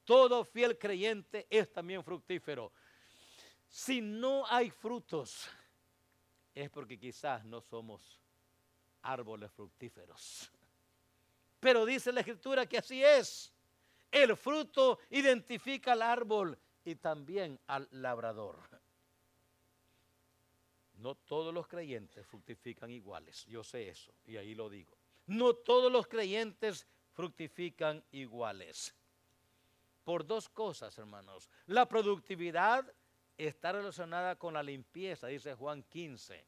todo 0.08 0.46
fiel 0.46 0.78
creyente 0.78 1.46
es 1.50 1.70
también 1.70 2.02
fructífero. 2.02 2.72
Si 3.68 4.00
no 4.00 4.48
hay 4.48 4.72
frutos, 4.72 5.50
es 6.56 6.70
porque 6.70 6.98
quizás 6.98 7.44
no 7.44 7.60
somos 7.60 8.18
árboles 9.02 9.52
fructíferos. 9.52 10.50
Pero 11.60 11.86
dice 11.86 12.14
la 12.14 12.22
escritura 12.22 12.66
que 12.66 12.78
así 12.78 13.04
es. 13.04 13.52
El 14.10 14.38
fruto 14.38 15.00
identifica 15.10 15.92
al 15.92 16.02
árbol 16.02 16.58
y 16.86 16.96
también 16.96 17.60
al 17.68 17.90
labrador. 17.92 18.58
No 21.00 21.16
todos 21.16 21.54
los 21.54 21.68
creyentes 21.68 22.26
fructifican 22.26 22.92
iguales, 22.92 23.46
yo 23.48 23.62
sé 23.62 23.90
eso, 23.90 24.14
y 24.26 24.38
ahí 24.38 24.56
lo 24.56 24.70
digo. 24.70 24.98
No 25.26 25.54
todos 25.54 25.92
los 25.92 26.08
creyentes 26.08 26.88
fructifican 27.12 28.02
iguales 28.12 28.96
por 30.08 30.26
dos 30.26 30.48
cosas, 30.48 30.98
hermanos. 30.98 31.50
La 31.66 31.86
productividad 31.86 32.90
está 33.38 33.74
relacionada 33.74 34.38
con 34.38 34.54
la 34.54 34.64
limpieza, 34.64 35.28
dice 35.28 35.54
Juan 35.54 35.84
15. 35.84 36.48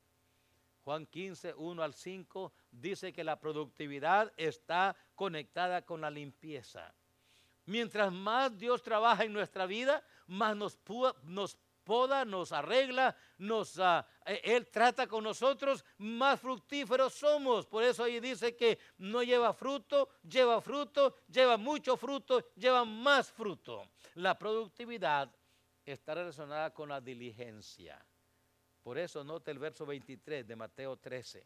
Juan 0.85 1.05
15, 1.05 1.55
1 1.55 1.83
al 1.83 1.93
5, 1.93 2.53
dice 2.71 3.11
que 3.11 3.25
la 3.25 3.37
productividad 3.37 4.31
está 4.37 4.95
conectada 5.13 5.81
con 5.81 5.99
la 5.99 6.09
limpieza. 6.09 6.95
Mientras 7.65 8.13
más 8.13 8.57
Dios 8.57 8.81
trabaja 8.81 9.25
en 9.25 9.33
nuestra 9.33 9.65
vida, 9.65 10.05
más 10.25 10.55
nos, 10.55 10.79
nos 11.23 11.57
poda, 11.89 12.23
nos 12.23 12.51
arregla, 12.51 13.15
nos, 13.39 13.79
ah, 13.79 14.05
e, 14.23 14.39
Él 14.43 14.67
trata 14.67 15.07
con 15.07 15.23
nosotros, 15.23 15.83
más 15.97 16.39
fructíferos 16.39 17.15
somos. 17.15 17.65
Por 17.65 17.83
eso 17.83 18.03
ahí 18.03 18.19
dice 18.19 18.55
que 18.55 18.77
no 18.99 19.23
lleva 19.23 19.53
fruto, 19.53 20.07
lleva 20.21 20.61
fruto, 20.61 21.15
lleva 21.27 21.57
mucho 21.57 21.97
fruto, 21.97 22.51
lleva 22.55 22.85
más 22.85 23.31
fruto. 23.31 23.89
La 24.13 24.37
productividad 24.37 25.35
está 25.83 26.13
relacionada 26.13 26.71
con 26.75 26.89
la 26.89 27.01
diligencia. 27.01 28.05
Por 28.83 28.99
eso 28.99 29.23
note 29.23 29.49
el 29.49 29.57
verso 29.57 29.83
23 29.83 30.47
de 30.47 30.55
Mateo 30.55 30.95
13. 30.95 31.43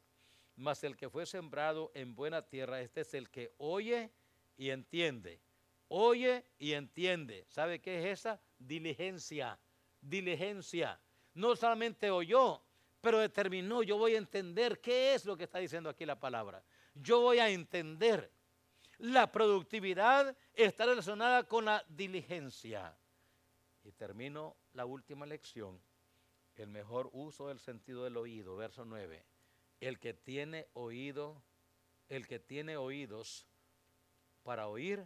Mas 0.58 0.84
el 0.84 0.98
que 0.98 1.10
fue 1.10 1.26
sembrado 1.26 1.90
en 1.96 2.16
buena 2.16 2.42
tierra, 2.42 2.82
este 2.82 3.00
es 3.00 3.14
el 3.14 3.30
que 3.30 3.54
oye 3.60 4.12
y 4.58 4.72
entiende. 4.72 5.40
Oye 5.88 6.44
y 6.60 6.74
entiende. 6.74 7.46
¿Sabe 7.48 7.80
qué 7.80 8.00
es 8.00 8.20
esa? 8.20 8.42
Diligencia 8.60 9.58
diligencia. 10.04 11.00
No 11.34 11.56
solamente 11.56 12.12
oyó, 12.12 12.62
pero 13.02 13.20
determinó, 13.20 13.84
yo 13.84 13.98
voy 13.98 14.16
a 14.16 14.20
entender 14.20 14.80
qué 14.80 15.14
es 15.14 15.26
lo 15.26 15.36
que 15.36 15.46
está 15.46 15.60
diciendo 15.60 15.90
aquí 15.90 16.06
la 16.06 16.20
palabra. 16.20 16.64
Yo 16.94 17.22
voy 17.22 17.40
a 17.40 17.50
entender. 17.50 18.32
La 19.00 19.32
productividad 19.32 20.38
está 20.54 20.86
relacionada 20.86 21.44
con 21.44 21.66
la 21.66 21.84
diligencia. 21.90 22.96
Y 23.84 23.92
termino 23.92 24.56
la 24.74 24.86
última 24.86 25.26
lección. 25.26 25.82
El 26.56 26.70
mejor 26.70 27.10
uso 27.14 27.48
del 27.48 27.60
sentido 27.60 28.04
del 28.04 28.16
oído, 28.16 28.56
verso 28.56 28.86
9. 28.86 29.26
El 29.82 30.00
que 30.00 30.14
tiene 30.14 30.68
oído, 30.74 31.42
el 32.10 32.28
que 32.28 32.40
tiene 32.40 32.78
oídos 32.78 33.48
para 34.44 34.68
oír, 34.68 35.06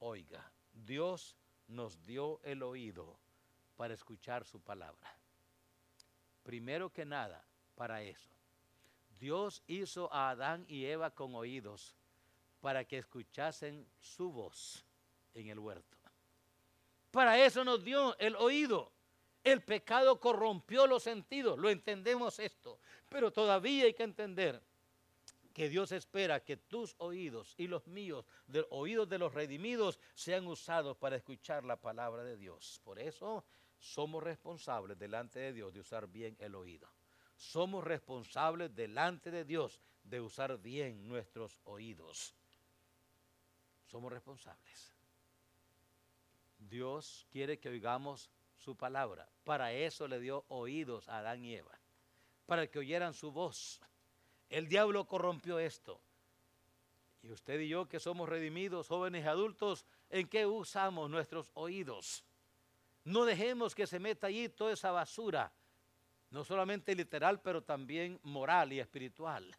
oiga. 0.00 0.52
Dios 0.72 1.36
nos 1.68 2.04
dio 2.04 2.40
el 2.42 2.62
oído 2.62 3.18
para 3.80 3.94
escuchar 3.94 4.44
su 4.44 4.60
palabra. 4.60 5.10
Primero 6.42 6.92
que 6.92 7.06
nada, 7.06 7.42
para 7.74 8.02
eso. 8.02 8.28
Dios 9.18 9.62
hizo 9.68 10.12
a 10.12 10.28
Adán 10.28 10.66
y 10.68 10.84
Eva 10.84 11.12
con 11.12 11.34
oídos 11.34 11.96
para 12.60 12.84
que 12.84 12.98
escuchasen 12.98 13.88
su 13.98 14.30
voz 14.30 14.84
en 15.32 15.48
el 15.48 15.58
huerto. 15.58 15.96
Para 17.10 17.42
eso 17.42 17.64
nos 17.64 17.82
dio 17.82 18.18
el 18.18 18.36
oído. 18.36 18.92
El 19.42 19.62
pecado 19.62 20.20
corrompió 20.20 20.86
los 20.86 21.04
sentidos, 21.04 21.58
lo 21.58 21.70
entendemos 21.70 22.38
esto, 22.38 22.80
pero 23.08 23.32
todavía 23.32 23.86
hay 23.86 23.94
que 23.94 24.02
entender 24.02 24.60
que 25.54 25.70
Dios 25.70 25.90
espera 25.92 26.44
que 26.44 26.58
tus 26.58 26.94
oídos 26.98 27.54
y 27.56 27.66
los 27.66 27.86
míos, 27.86 28.26
de 28.46 28.66
oídos 28.68 29.08
de 29.08 29.16
los 29.16 29.32
redimidos, 29.32 29.98
sean 30.12 30.46
usados 30.46 30.98
para 30.98 31.16
escuchar 31.16 31.64
la 31.64 31.76
palabra 31.76 32.24
de 32.24 32.36
Dios. 32.36 32.78
Por 32.84 32.98
eso 32.98 33.42
somos 33.80 34.22
responsables 34.22 34.98
delante 34.98 35.40
de 35.40 35.52
Dios 35.52 35.72
de 35.72 35.80
usar 35.80 36.06
bien 36.06 36.36
el 36.38 36.54
oído. 36.54 36.88
Somos 37.36 37.82
responsables 37.82 38.74
delante 38.74 39.30
de 39.30 39.44
Dios 39.44 39.80
de 40.04 40.20
usar 40.20 40.58
bien 40.58 41.08
nuestros 41.08 41.58
oídos. 41.64 42.34
Somos 43.86 44.12
responsables. 44.12 44.94
Dios 46.58 47.26
quiere 47.30 47.58
que 47.58 47.70
oigamos 47.70 48.30
su 48.56 48.76
palabra. 48.76 49.28
Para 49.44 49.72
eso 49.72 50.06
le 50.06 50.20
dio 50.20 50.44
oídos 50.48 51.08
a 51.08 51.18
Adán 51.18 51.42
y 51.42 51.54
Eva, 51.54 51.80
para 52.46 52.66
que 52.66 52.78
oyeran 52.78 53.14
su 53.14 53.32
voz. 53.32 53.80
El 54.50 54.68
diablo 54.68 55.06
corrompió 55.06 55.58
esto. 55.58 56.00
Y 57.22 57.30
usted 57.30 57.60
y 57.60 57.68
yo 57.68 57.88
que 57.88 58.00
somos 58.00 58.28
redimidos, 58.28 58.88
jóvenes 58.88 59.24
y 59.24 59.28
adultos, 59.28 59.86
¿en 60.10 60.28
qué 60.28 60.46
usamos 60.46 61.10
nuestros 61.10 61.50
oídos? 61.54 62.24
No 63.04 63.24
dejemos 63.24 63.74
que 63.74 63.86
se 63.86 63.98
meta 63.98 64.26
allí 64.26 64.48
toda 64.48 64.72
esa 64.72 64.90
basura, 64.90 65.52
no 66.30 66.44
solamente 66.44 66.94
literal, 66.94 67.40
pero 67.40 67.62
también 67.62 68.20
moral 68.22 68.72
y 68.72 68.80
espiritual, 68.80 69.56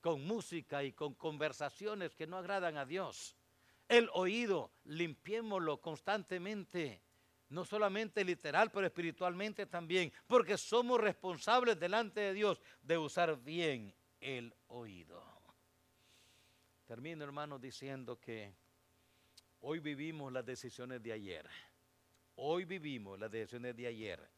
con 0.00 0.24
música 0.26 0.82
y 0.82 0.92
con 0.92 1.14
conversaciones 1.14 2.14
que 2.14 2.26
no 2.26 2.36
agradan 2.36 2.76
a 2.76 2.84
Dios. 2.84 3.36
El 3.88 4.10
oído, 4.12 4.72
limpiémoslo 4.84 5.80
constantemente, 5.80 7.02
no 7.50 7.64
solamente 7.64 8.24
literal, 8.24 8.70
pero 8.70 8.86
espiritualmente 8.86 9.66
también, 9.66 10.12
porque 10.26 10.56
somos 10.56 11.00
responsables 11.00 11.78
delante 11.78 12.20
de 12.20 12.32
Dios 12.32 12.60
de 12.82 12.98
usar 12.98 13.36
bien 13.42 13.94
el 14.20 14.54
oído. 14.68 15.22
Termino, 16.86 17.24
hermanos, 17.24 17.60
diciendo 17.60 18.18
que 18.18 18.54
hoy 19.60 19.78
vivimos 19.78 20.32
las 20.32 20.44
decisiones 20.44 21.02
de 21.02 21.12
ayer. 21.12 21.48
Hoy 22.44 22.64
vivimos 22.64 23.20
las 23.20 23.30
decisiones 23.30 23.76
de 23.76 23.86
ayer 23.86 24.28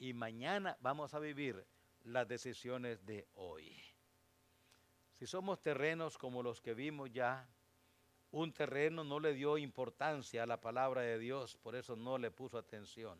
y 0.00 0.12
mañana 0.12 0.76
vamos 0.80 1.14
a 1.14 1.20
vivir 1.20 1.64
las 2.02 2.26
decisiones 2.26 3.06
de 3.06 3.28
hoy. 3.34 3.80
Si 5.14 5.28
somos 5.28 5.62
terrenos 5.62 6.18
como 6.18 6.42
los 6.42 6.60
que 6.60 6.74
vimos 6.74 7.12
ya, 7.12 7.48
un 8.32 8.52
terreno 8.52 9.04
no 9.04 9.20
le 9.20 9.32
dio 9.32 9.58
importancia 9.58 10.42
a 10.42 10.46
la 10.46 10.60
palabra 10.60 11.02
de 11.02 11.20
Dios, 11.20 11.56
por 11.58 11.76
eso 11.76 11.94
no 11.94 12.18
le 12.18 12.32
puso 12.32 12.58
atención. 12.58 13.16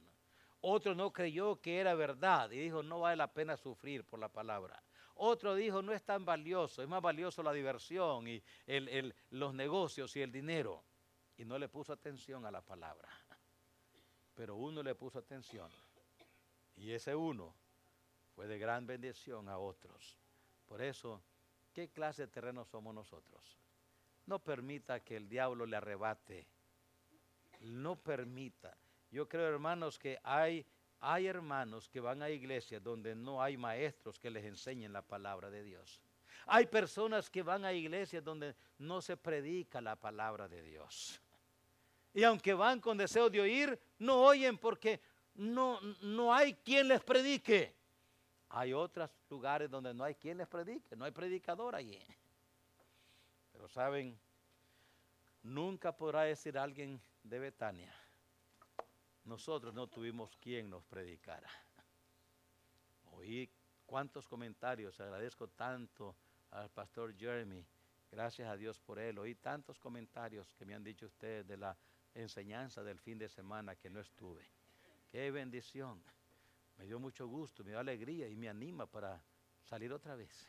Otro 0.60 0.96
no 0.96 1.12
creyó 1.12 1.60
que 1.60 1.78
era 1.78 1.94
verdad 1.94 2.50
y 2.50 2.58
dijo, 2.58 2.82
no 2.82 2.98
vale 2.98 3.16
la 3.16 3.32
pena 3.32 3.56
sufrir 3.56 4.04
por 4.04 4.18
la 4.18 4.28
palabra. 4.28 4.82
Otro 5.14 5.54
dijo, 5.54 5.82
no 5.82 5.92
es 5.92 6.02
tan 6.02 6.24
valioso, 6.24 6.82
es 6.82 6.88
más 6.88 7.00
valioso 7.00 7.44
la 7.44 7.52
diversión 7.52 8.26
y 8.26 8.42
los 9.30 9.54
negocios 9.54 10.16
y 10.16 10.22
el 10.22 10.32
dinero. 10.32 10.82
Y 11.36 11.44
no 11.44 11.60
le 11.60 11.68
puso 11.68 11.92
atención 11.92 12.44
a 12.44 12.50
la 12.50 12.60
palabra 12.60 13.08
pero 14.40 14.56
uno 14.56 14.82
le 14.82 14.94
puso 14.94 15.18
atención. 15.18 15.70
Y 16.74 16.92
ese 16.92 17.14
uno 17.14 17.54
fue 18.34 18.46
de 18.46 18.58
gran 18.58 18.86
bendición 18.86 19.50
a 19.50 19.58
otros. 19.58 20.18
Por 20.64 20.80
eso, 20.80 21.22
¿qué 21.74 21.90
clase 21.90 22.22
de 22.22 22.28
terreno 22.28 22.64
somos 22.64 22.94
nosotros? 22.94 23.58
No 24.24 24.38
permita 24.38 25.00
que 25.00 25.18
el 25.18 25.28
diablo 25.28 25.66
le 25.66 25.76
arrebate. 25.76 26.46
No 27.60 27.96
permita. 27.96 28.74
Yo 29.10 29.28
creo, 29.28 29.46
hermanos, 29.46 29.98
que 29.98 30.18
hay, 30.22 30.64
hay 31.00 31.26
hermanos 31.26 31.90
que 31.90 32.00
van 32.00 32.22
a 32.22 32.30
iglesias 32.30 32.82
donde 32.82 33.14
no 33.14 33.42
hay 33.42 33.58
maestros 33.58 34.18
que 34.18 34.30
les 34.30 34.46
enseñen 34.46 34.94
la 34.94 35.02
palabra 35.02 35.50
de 35.50 35.62
Dios. 35.64 36.00
Hay 36.46 36.64
personas 36.64 37.28
que 37.28 37.42
van 37.42 37.66
a 37.66 37.74
iglesias 37.74 38.24
donde 38.24 38.56
no 38.78 39.02
se 39.02 39.18
predica 39.18 39.82
la 39.82 39.96
palabra 39.96 40.48
de 40.48 40.62
Dios. 40.62 41.20
Y 42.12 42.24
aunque 42.24 42.54
van 42.54 42.80
con 42.80 42.96
deseo 42.96 43.30
de 43.30 43.40
oír, 43.40 43.78
no 43.98 44.22
oyen 44.22 44.58
porque 44.58 45.00
no, 45.34 45.80
no 46.02 46.34
hay 46.34 46.54
quien 46.54 46.88
les 46.88 47.02
predique. 47.02 47.74
Hay 48.50 48.72
otros 48.72 49.10
lugares 49.28 49.70
donde 49.70 49.94
no 49.94 50.02
hay 50.02 50.14
quien 50.16 50.38
les 50.38 50.48
predique, 50.48 50.96
no 50.96 51.04
hay 51.04 51.12
predicador 51.12 51.74
allí. 51.74 51.98
Pero 53.52 53.68
saben, 53.68 54.18
nunca 55.42 55.96
podrá 55.96 56.22
decir 56.22 56.58
alguien 56.58 57.00
de 57.22 57.38
Betania, 57.38 57.94
nosotros 59.24 59.72
no 59.72 59.86
tuvimos 59.86 60.36
quien 60.36 60.68
nos 60.68 60.84
predicara. 60.84 61.48
Oí 63.12 63.48
cuántos 63.86 64.26
comentarios, 64.26 64.98
agradezco 65.00 65.46
tanto 65.48 66.16
al 66.50 66.70
pastor 66.70 67.14
Jeremy, 67.16 67.64
gracias 68.10 68.48
a 68.48 68.56
Dios 68.56 68.80
por 68.80 68.98
él. 68.98 69.18
Oí 69.18 69.34
tantos 69.36 69.78
comentarios 69.78 70.52
que 70.54 70.64
me 70.64 70.74
han 70.74 70.82
dicho 70.82 71.06
ustedes 71.06 71.46
de 71.46 71.56
la 71.56 71.76
enseñanza 72.14 72.82
del 72.82 72.98
fin 72.98 73.18
de 73.18 73.28
semana 73.28 73.76
que 73.76 73.90
no 73.90 74.00
estuve. 74.00 74.48
Qué 75.10 75.30
bendición. 75.30 76.02
Me 76.78 76.86
dio 76.86 76.98
mucho 76.98 77.26
gusto, 77.26 77.62
me 77.64 77.70
dio 77.70 77.78
alegría 77.78 78.28
y 78.28 78.36
me 78.36 78.48
anima 78.48 78.86
para 78.86 79.22
salir 79.64 79.92
otra 79.92 80.14
vez. 80.14 80.48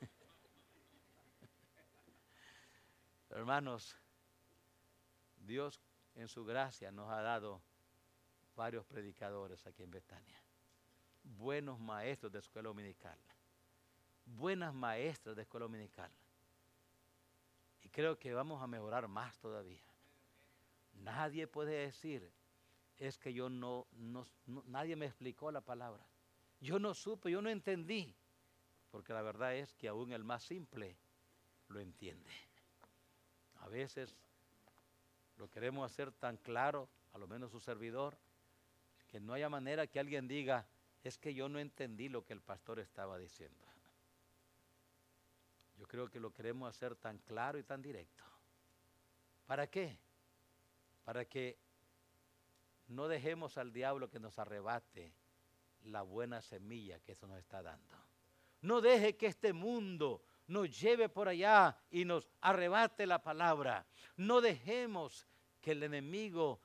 Hermanos, 3.30 3.96
Dios 5.36 5.80
en 6.14 6.28
su 6.28 6.44
gracia 6.44 6.90
nos 6.90 7.10
ha 7.10 7.20
dado 7.22 7.62
varios 8.56 8.84
predicadores 8.86 9.66
aquí 9.66 9.82
en 9.82 9.90
Betania. 9.90 10.40
Buenos 11.22 11.78
maestros 11.80 12.32
de 12.32 12.38
escuela 12.38 12.68
dominical. 12.68 13.18
Buenas 14.26 14.74
maestras 14.74 15.36
de 15.36 15.42
escuela 15.42 15.64
dominical. 15.64 16.10
Y 17.82 17.88
creo 17.88 18.18
que 18.18 18.32
vamos 18.32 18.62
a 18.62 18.66
mejorar 18.66 19.06
más 19.08 19.38
todavía. 19.38 19.93
Nadie 21.02 21.46
puede 21.46 21.86
decir, 21.86 22.30
es 22.98 23.18
que 23.18 23.32
yo 23.32 23.48
no, 23.48 23.86
nadie 24.66 24.96
me 24.96 25.06
explicó 25.06 25.50
la 25.50 25.60
palabra. 25.60 26.06
Yo 26.60 26.78
no 26.78 26.94
supe, 26.94 27.30
yo 27.30 27.42
no 27.42 27.50
entendí. 27.50 28.14
Porque 28.90 29.12
la 29.12 29.22
verdad 29.22 29.56
es 29.56 29.74
que 29.74 29.88
aún 29.88 30.12
el 30.12 30.24
más 30.24 30.44
simple 30.44 30.96
lo 31.68 31.80
entiende. 31.80 32.30
A 33.60 33.68
veces 33.68 34.14
lo 35.36 35.50
queremos 35.50 35.90
hacer 35.90 36.12
tan 36.12 36.36
claro, 36.36 36.88
a 37.12 37.18
lo 37.18 37.26
menos 37.26 37.50
su 37.50 37.60
servidor, 37.60 38.16
que 39.08 39.20
no 39.20 39.32
haya 39.32 39.48
manera 39.48 39.86
que 39.86 39.98
alguien 39.98 40.28
diga, 40.28 40.66
es 41.02 41.18
que 41.18 41.34
yo 41.34 41.48
no 41.48 41.58
entendí 41.58 42.08
lo 42.08 42.24
que 42.24 42.32
el 42.32 42.40
pastor 42.40 42.78
estaba 42.78 43.18
diciendo. 43.18 43.66
Yo 45.76 45.86
creo 45.86 46.08
que 46.08 46.20
lo 46.20 46.32
queremos 46.32 46.68
hacer 46.68 46.94
tan 46.94 47.18
claro 47.18 47.58
y 47.58 47.64
tan 47.64 47.82
directo. 47.82 48.24
¿Para 49.46 49.66
qué? 49.66 49.98
Para 51.04 51.24
que 51.26 51.58
no 52.88 53.08
dejemos 53.08 53.58
al 53.58 53.72
diablo 53.72 54.10
que 54.10 54.20
nos 54.20 54.38
arrebate 54.38 55.14
la 55.84 56.02
buena 56.02 56.40
semilla 56.40 56.98
que 57.00 57.12
eso 57.12 57.26
nos 57.26 57.38
está 57.38 57.62
dando. 57.62 57.96
No 58.62 58.80
deje 58.80 59.16
que 59.16 59.26
este 59.26 59.52
mundo 59.52 60.22
nos 60.46 60.80
lleve 60.80 61.08
por 61.08 61.28
allá 61.28 61.78
y 61.90 62.04
nos 62.04 62.30
arrebate 62.40 63.06
la 63.06 63.22
palabra. 63.22 63.86
No 64.16 64.40
dejemos 64.40 65.26
que 65.60 65.72
el 65.72 65.82
enemigo 65.82 66.60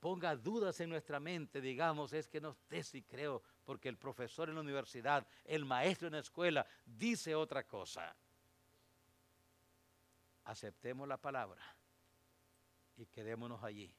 ponga 0.00 0.36
dudas 0.36 0.80
en 0.80 0.90
nuestra 0.90 1.20
mente, 1.20 1.60
digamos, 1.60 2.12
es 2.12 2.28
que 2.28 2.40
no 2.40 2.54
sé 2.54 2.82
si 2.82 3.02
creo, 3.02 3.42
porque 3.64 3.88
el 3.88 3.98
profesor 3.98 4.48
en 4.48 4.54
la 4.54 4.60
universidad, 4.60 5.26
el 5.44 5.64
maestro 5.64 6.08
en 6.08 6.14
la 6.14 6.20
escuela, 6.20 6.66
dice 6.84 7.34
otra 7.34 7.66
cosa. 7.66 8.14
Aceptemos 10.44 11.08
la 11.08 11.16
palabra 11.16 11.75
y 12.96 13.06
quedémonos 13.06 13.62
allí. 13.62 13.94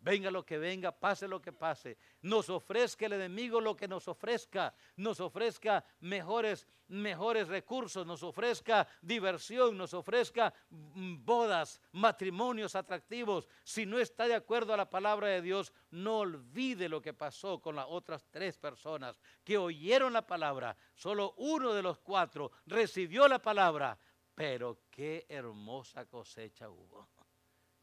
Venga 0.00 0.30
lo 0.30 0.44
que 0.44 0.58
venga, 0.58 0.92
pase 0.92 1.26
lo 1.26 1.40
que 1.40 1.52
pase. 1.52 1.98
Nos 2.22 2.48
ofrezca 2.50 3.06
el 3.06 3.14
enemigo 3.14 3.60
lo 3.60 3.76
que 3.76 3.88
nos 3.88 4.06
ofrezca. 4.06 4.74
Nos 4.96 5.20
ofrezca 5.20 5.84
mejores, 6.00 6.68
mejores 6.88 7.48
recursos, 7.48 8.06
nos 8.06 8.22
ofrezca 8.22 8.86
diversión, 9.00 9.76
nos 9.76 9.94
ofrezca 9.94 10.52
mm, 10.68 11.24
bodas, 11.24 11.80
matrimonios 11.92 12.76
atractivos. 12.76 13.48
Si 13.64 13.86
no 13.86 13.98
está 13.98 14.28
de 14.28 14.34
acuerdo 14.34 14.74
a 14.74 14.76
la 14.76 14.88
palabra 14.88 15.28
de 15.28 15.42
Dios, 15.42 15.72
no 15.90 16.18
olvide 16.18 16.88
lo 16.88 17.00
que 17.00 17.14
pasó 17.14 17.60
con 17.60 17.74
las 17.74 17.86
otras 17.88 18.26
tres 18.30 18.58
personas 18.58 19.18
que 19.42 19.58
oyeron 19.58 20.12
la 20.12 20.26
palabra. 20.26 20.76
Solo 20.94 21.34
uno 21.38 21.72
de 21.72 21.82
los 21.82 21.98
cuatro 21.98 22.52
recibió 22.66 23.26
la 23.26 23.40
palabra. 23.40 23.98
Pero 24.34 24.82
qué 24.90 25.24
hermosa 25.30 26.04
cosecha 26.04 26.68
hubo. 26.68 27.15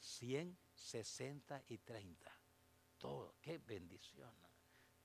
Cien 0.03 0.57
60 0.75 1.63
y 1.69 1.77
30. 1.77 2.29
Todo, 2.97 3.35
qué 3.41 3.57
bendición. 3.57 4.29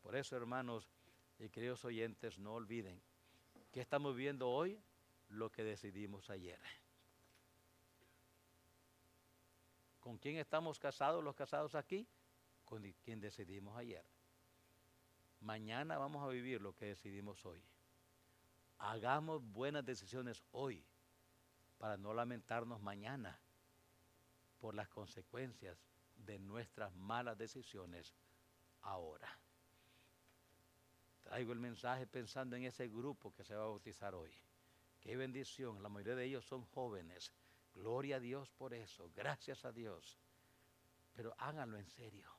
Por 0.02 0.16
eso, 0.16 0.36
hermanos 0.36 0.90
y 1.38 1.48
queridos 1.50 1.84
oyentes, 1.84 2.36
no 2.40 2.54
olviden 2.54 3.00
que 3.70 3.80
estamos 3.80 4.16
viendo 4.16 4.50
hoy 4.50 4.82
lo 5.28 5.52
que 5.52 5.62
decidimos 5.62 6.30
ayer. 6.30 6.58
¿Con 10.00 10.18
quién 10.18 10.36
estamos 10.36 10.80
casados 10.80 11.22
los 11.22 11.36
casados 11.36 11.76
aquí? 11.76 12.08
Con 12.64 12.82
quien 13.04 13.20
decidimos 13.20 13.76
ayer. 13.76 14.04
Mañana 15.40 15.96
vamos 15.96 16.24
a 16.24 16.28
vivir 16.28 16.60
lo 16.60 16.74
que 16.74 16.86
decidimos 16.86 17.46
hoy. 17.46 17.62
Hagamos 18.78 19.44
buenas 19.52 19.84
decisiones 19.84 20.42
hoy 20.50 20.84
para 21.78 21.96
no 21.96 22.12
lamentarnos 22.12 22.80
mañana 22.80 23.38
por 24.60 24.74
las 24.74 24.88
consecuencias 24.88 25.78
de 26.16 26.38
nuestras 26.38 26.94
malas 26.94 27.38
decisiones 27.38 28.14
ahora. 28.82 29.38
Traigo 31.22 31.52
el 31.52 31.60
mensaje 31.60 32.06
pensando 32.06 32.56
en 32.56 32.64
ese 32.64 32.88
grupo 32.88 33.34
que 33.34 33.44
se 33.44 33.54
va 33.54 33.62
a 33.62 33.66
bautizar 33.66 34.14
hoy. 34.14 34.32
Qué 35.00 35.16
bendición, 35.16 35.82
la 35.82 35.88
mayoría 35.88 36.16
de 36.16 36.24
ellos 36.24 36.44
son 36.44 36.64
jóvenes. 36.66 37.32
Gloria 37.74 38.16
a 38.16 38.20
Dios 38.20 38.50
por 38.50 38.74
eso, 38.74 39.10
gracias 39.14 39.64
a 39.64 39.72
Dios. 39.72 40.18
Pero 41.14 41.34
háganlo 41.38 41.78
en 41.78 41.86
serio. 41.86 42.30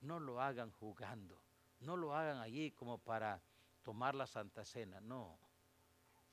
No 0.00 0.20
lo 0.20 0.40
hagan 0.40 0.70
jugando. 0.70 1.40
No 1.80 1.96
lo 1.96 2.14
hagan 2.14 2.38
allí 2.38 2.70
como 2.70 2.98
para 2.98 3.42
tomar 3.82 4.14
la 4.14 4.26
Santa 4.26 4.64
Cena. 4.64 5.00
No. 5.00 5.38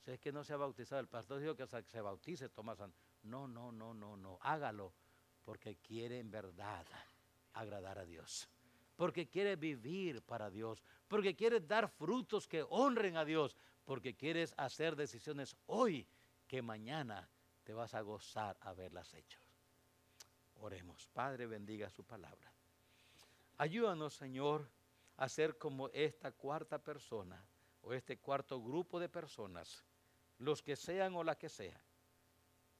Si 0.04 0.10
es 0.10 0.20
que 0.20 0.32
no 0.32 0.44
se 0.44 0.52
ha 0.52 0.56
bautizado, 0.56 1.00
el 1.00 1.08
pastor 1.08 1.40
dijo 1.40 1.56
que 1.56 1.66
se 1.66 2.00
bautice, 2.00 2.48
toma 2.48 2.74
Santa. 2.76 2.98
No, 3.22 3.46
no, 3.46 3.72
no, 3.72 3.94
no, 3.94 4.16
no. 4.16 4.38
Hágalo 4.40 4.92
porque 5.44 5.76
quiere 5.76 6.18
en 6.18 6.30
verdad 6.30 6.86
agradar 7.54 7.98
a 7.98 8.04
Dios. 8.04 8.48
Porque 8.96 9.28
quiere 9.28 9.56
vivir 9.56 10.22
para 10.22 10.50
Dios. 10.50 10.82
Porque 11.08 11.34
quiere 11.34 11.60
dar 11.60 11.88
frutos 11.88 12.46
que 12.46 12.64
honren 12.68 13.16
a 13.16 13.24
Dios. 13.24 13.56
Porque 13.84 14.14
quieres 14.14 14.54
hacer 14.56 14.96
decisiones 14.96 15.56
hoy 15.66 16.06
que 16.46 16.62
mañana 16.62 17.28
te 17.64 17.72
vas 17.72 17.94
a 17.94 18.00
gozar 18.00 18.56
a 18.60 18.72
verlas 18.72 19.14
hechas. 19.14 19.42
Oremos. 20.56 21.08
Padre, 21.12 21.46
bendiga 21.46 21.90
su 21.90 22.04
palabra. 22.04 22.52
Ayúdanos, 23.58 24.14
Señor, 24.14 24.68
a 25.16 25.28
ser 25.28 25.58
como 25.58 25.88
esta 25.90 26.32
cuarta 26.32 26.78
persona 26.78 27.42
o 27.82 27.92
este 27.92 28.18
cuarto 28.18 28.62
grupo 28.62 29.00
de 29.00 29.08
personas, 29.08 29.84
los 30.38 30.62
que 30.62 30.76
sean 30.76 31.14
o 31.14 31.24
la 31.24 31.36
que 31.36 31.48
sea. 31.48 31.80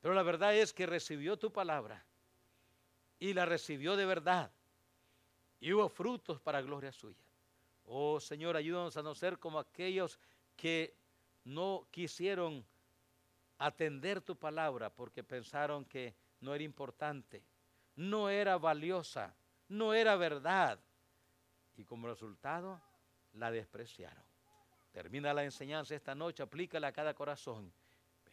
Pero 0.03 0.15
la 0.15 0.23
verdad 0.23 0.55
es 0.55 0.73
que 0.73 0.85
recibió 0.85 1.39
tu 1.39 1.53
palabra 1.53 2.05
y 3.21 3.33
la 3.33 3.47
recibió 3.47 3.97
de 3.97 4.05
verdad. 4.05 4.51
Y 5.61 5.73
hubo 5.73 5.89
frutos 5.89 6.41
para 6.41 6.61
gloria 6.61 6.91
suya. 6.93 7.25
Oh 7.85 8.19
Señor, 8.19 8.57
ayúdanos 8.57 8.97
a 8.97 9.03
no 9.03 9.15
ser 9.15 9.39
como 9.39 9.61
aquellos 9.61 10.19
que 10.57 10.95
no 11.45 11.87
quisieron 11.93 12.67
atender 13.59 14.21
tu 14.21 14.37
palabra 14.37 14.91
porque 14.91 15.23
pensaron 15.23 15.85
que 15.85 16.15
no 16.41 16.53
era 16.53 16.65
importante, 16.65 17.45
no 17.95 18.29
era 18.29 18.59
valiosa, 18.59 19.37
no 19.69 19.95
era 19.95 20.17
verdad. 20.17 20.81
Y 21.77 21.85
como 21.85 22.09
resultado, 22.09 22.81
la 23.35 23.53
despreciaron. 23.53 24.25
Termina 24.91 25.33
la 25.33 25.45
enseñanza 25.45 25.95
esta 25.95 26.15
noche, 26.17 26.43
aplícala 26.43 26.89
a 26.89 26.93
cada 26.93 27.15
corazón. 27.15 27.73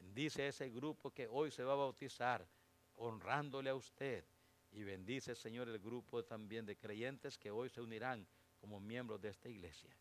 Bendice 0.09 0.41
a 0.41 0.47
ese 0.47 0.69
grupo 0.71 1.11
que 1.11 1.27
hoy 1.27 1.51
se 1.51 1.63
va 1.63 1.73
a 1.73 1.75
bautizar, 1.75 2.43
honrándole 2.95 3.69
a 3.69 3.75
usted 3.75 4.25
y 4.71 4.83
bendice, 4.83 5.35
Señor, 5.35 5.69
el 5.69 5.77
grupo 5.77 6.25
también 6.25 6.65
de 6.65 6.75
creyentes 6.75 7.37
que 7.37 7.51
hoy 7.51 7.69
se 7.69 7.79
unirán 7.79 8.25
como 8.59 8.79
miembros 8.79 9.21
de 9.21 9.29
esta 9.29 9.49
iglesia. 9.49 9.95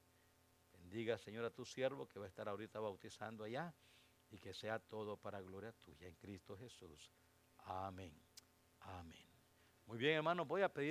Bendiga, 0.73 1.19
Señor, 1.19 1.45
a 1.45 1.51
tu 1.51 1.67
siervo 1.67 2.09
que 2.09 2.19
va 2.19 2.25
a 2.25 2.29
estar 2.29 2.49
ahorita 2.49 2.81
bautizando 2.81 3.45
allá 3.45 3.75
y 4.31 4.39
que 4.39 4.55
sea 4.55 4.79
todo 4.79 5.19
para 5.19 5.43
gloria 5.43 5.73
tuya 5.73 6.09
en 6.09 6.15
Cristo 6.15 6.57
Jesús. 6.57 7.11
Amén. 7.67 8.15
Amén. 8.81 9.27
Muy 9.85 9.99
bien, 9.99 10.17
hermanos, 10.17 10.49
voy 10.49 10.63
a 10.63 10.73
pedir 10.73 10.87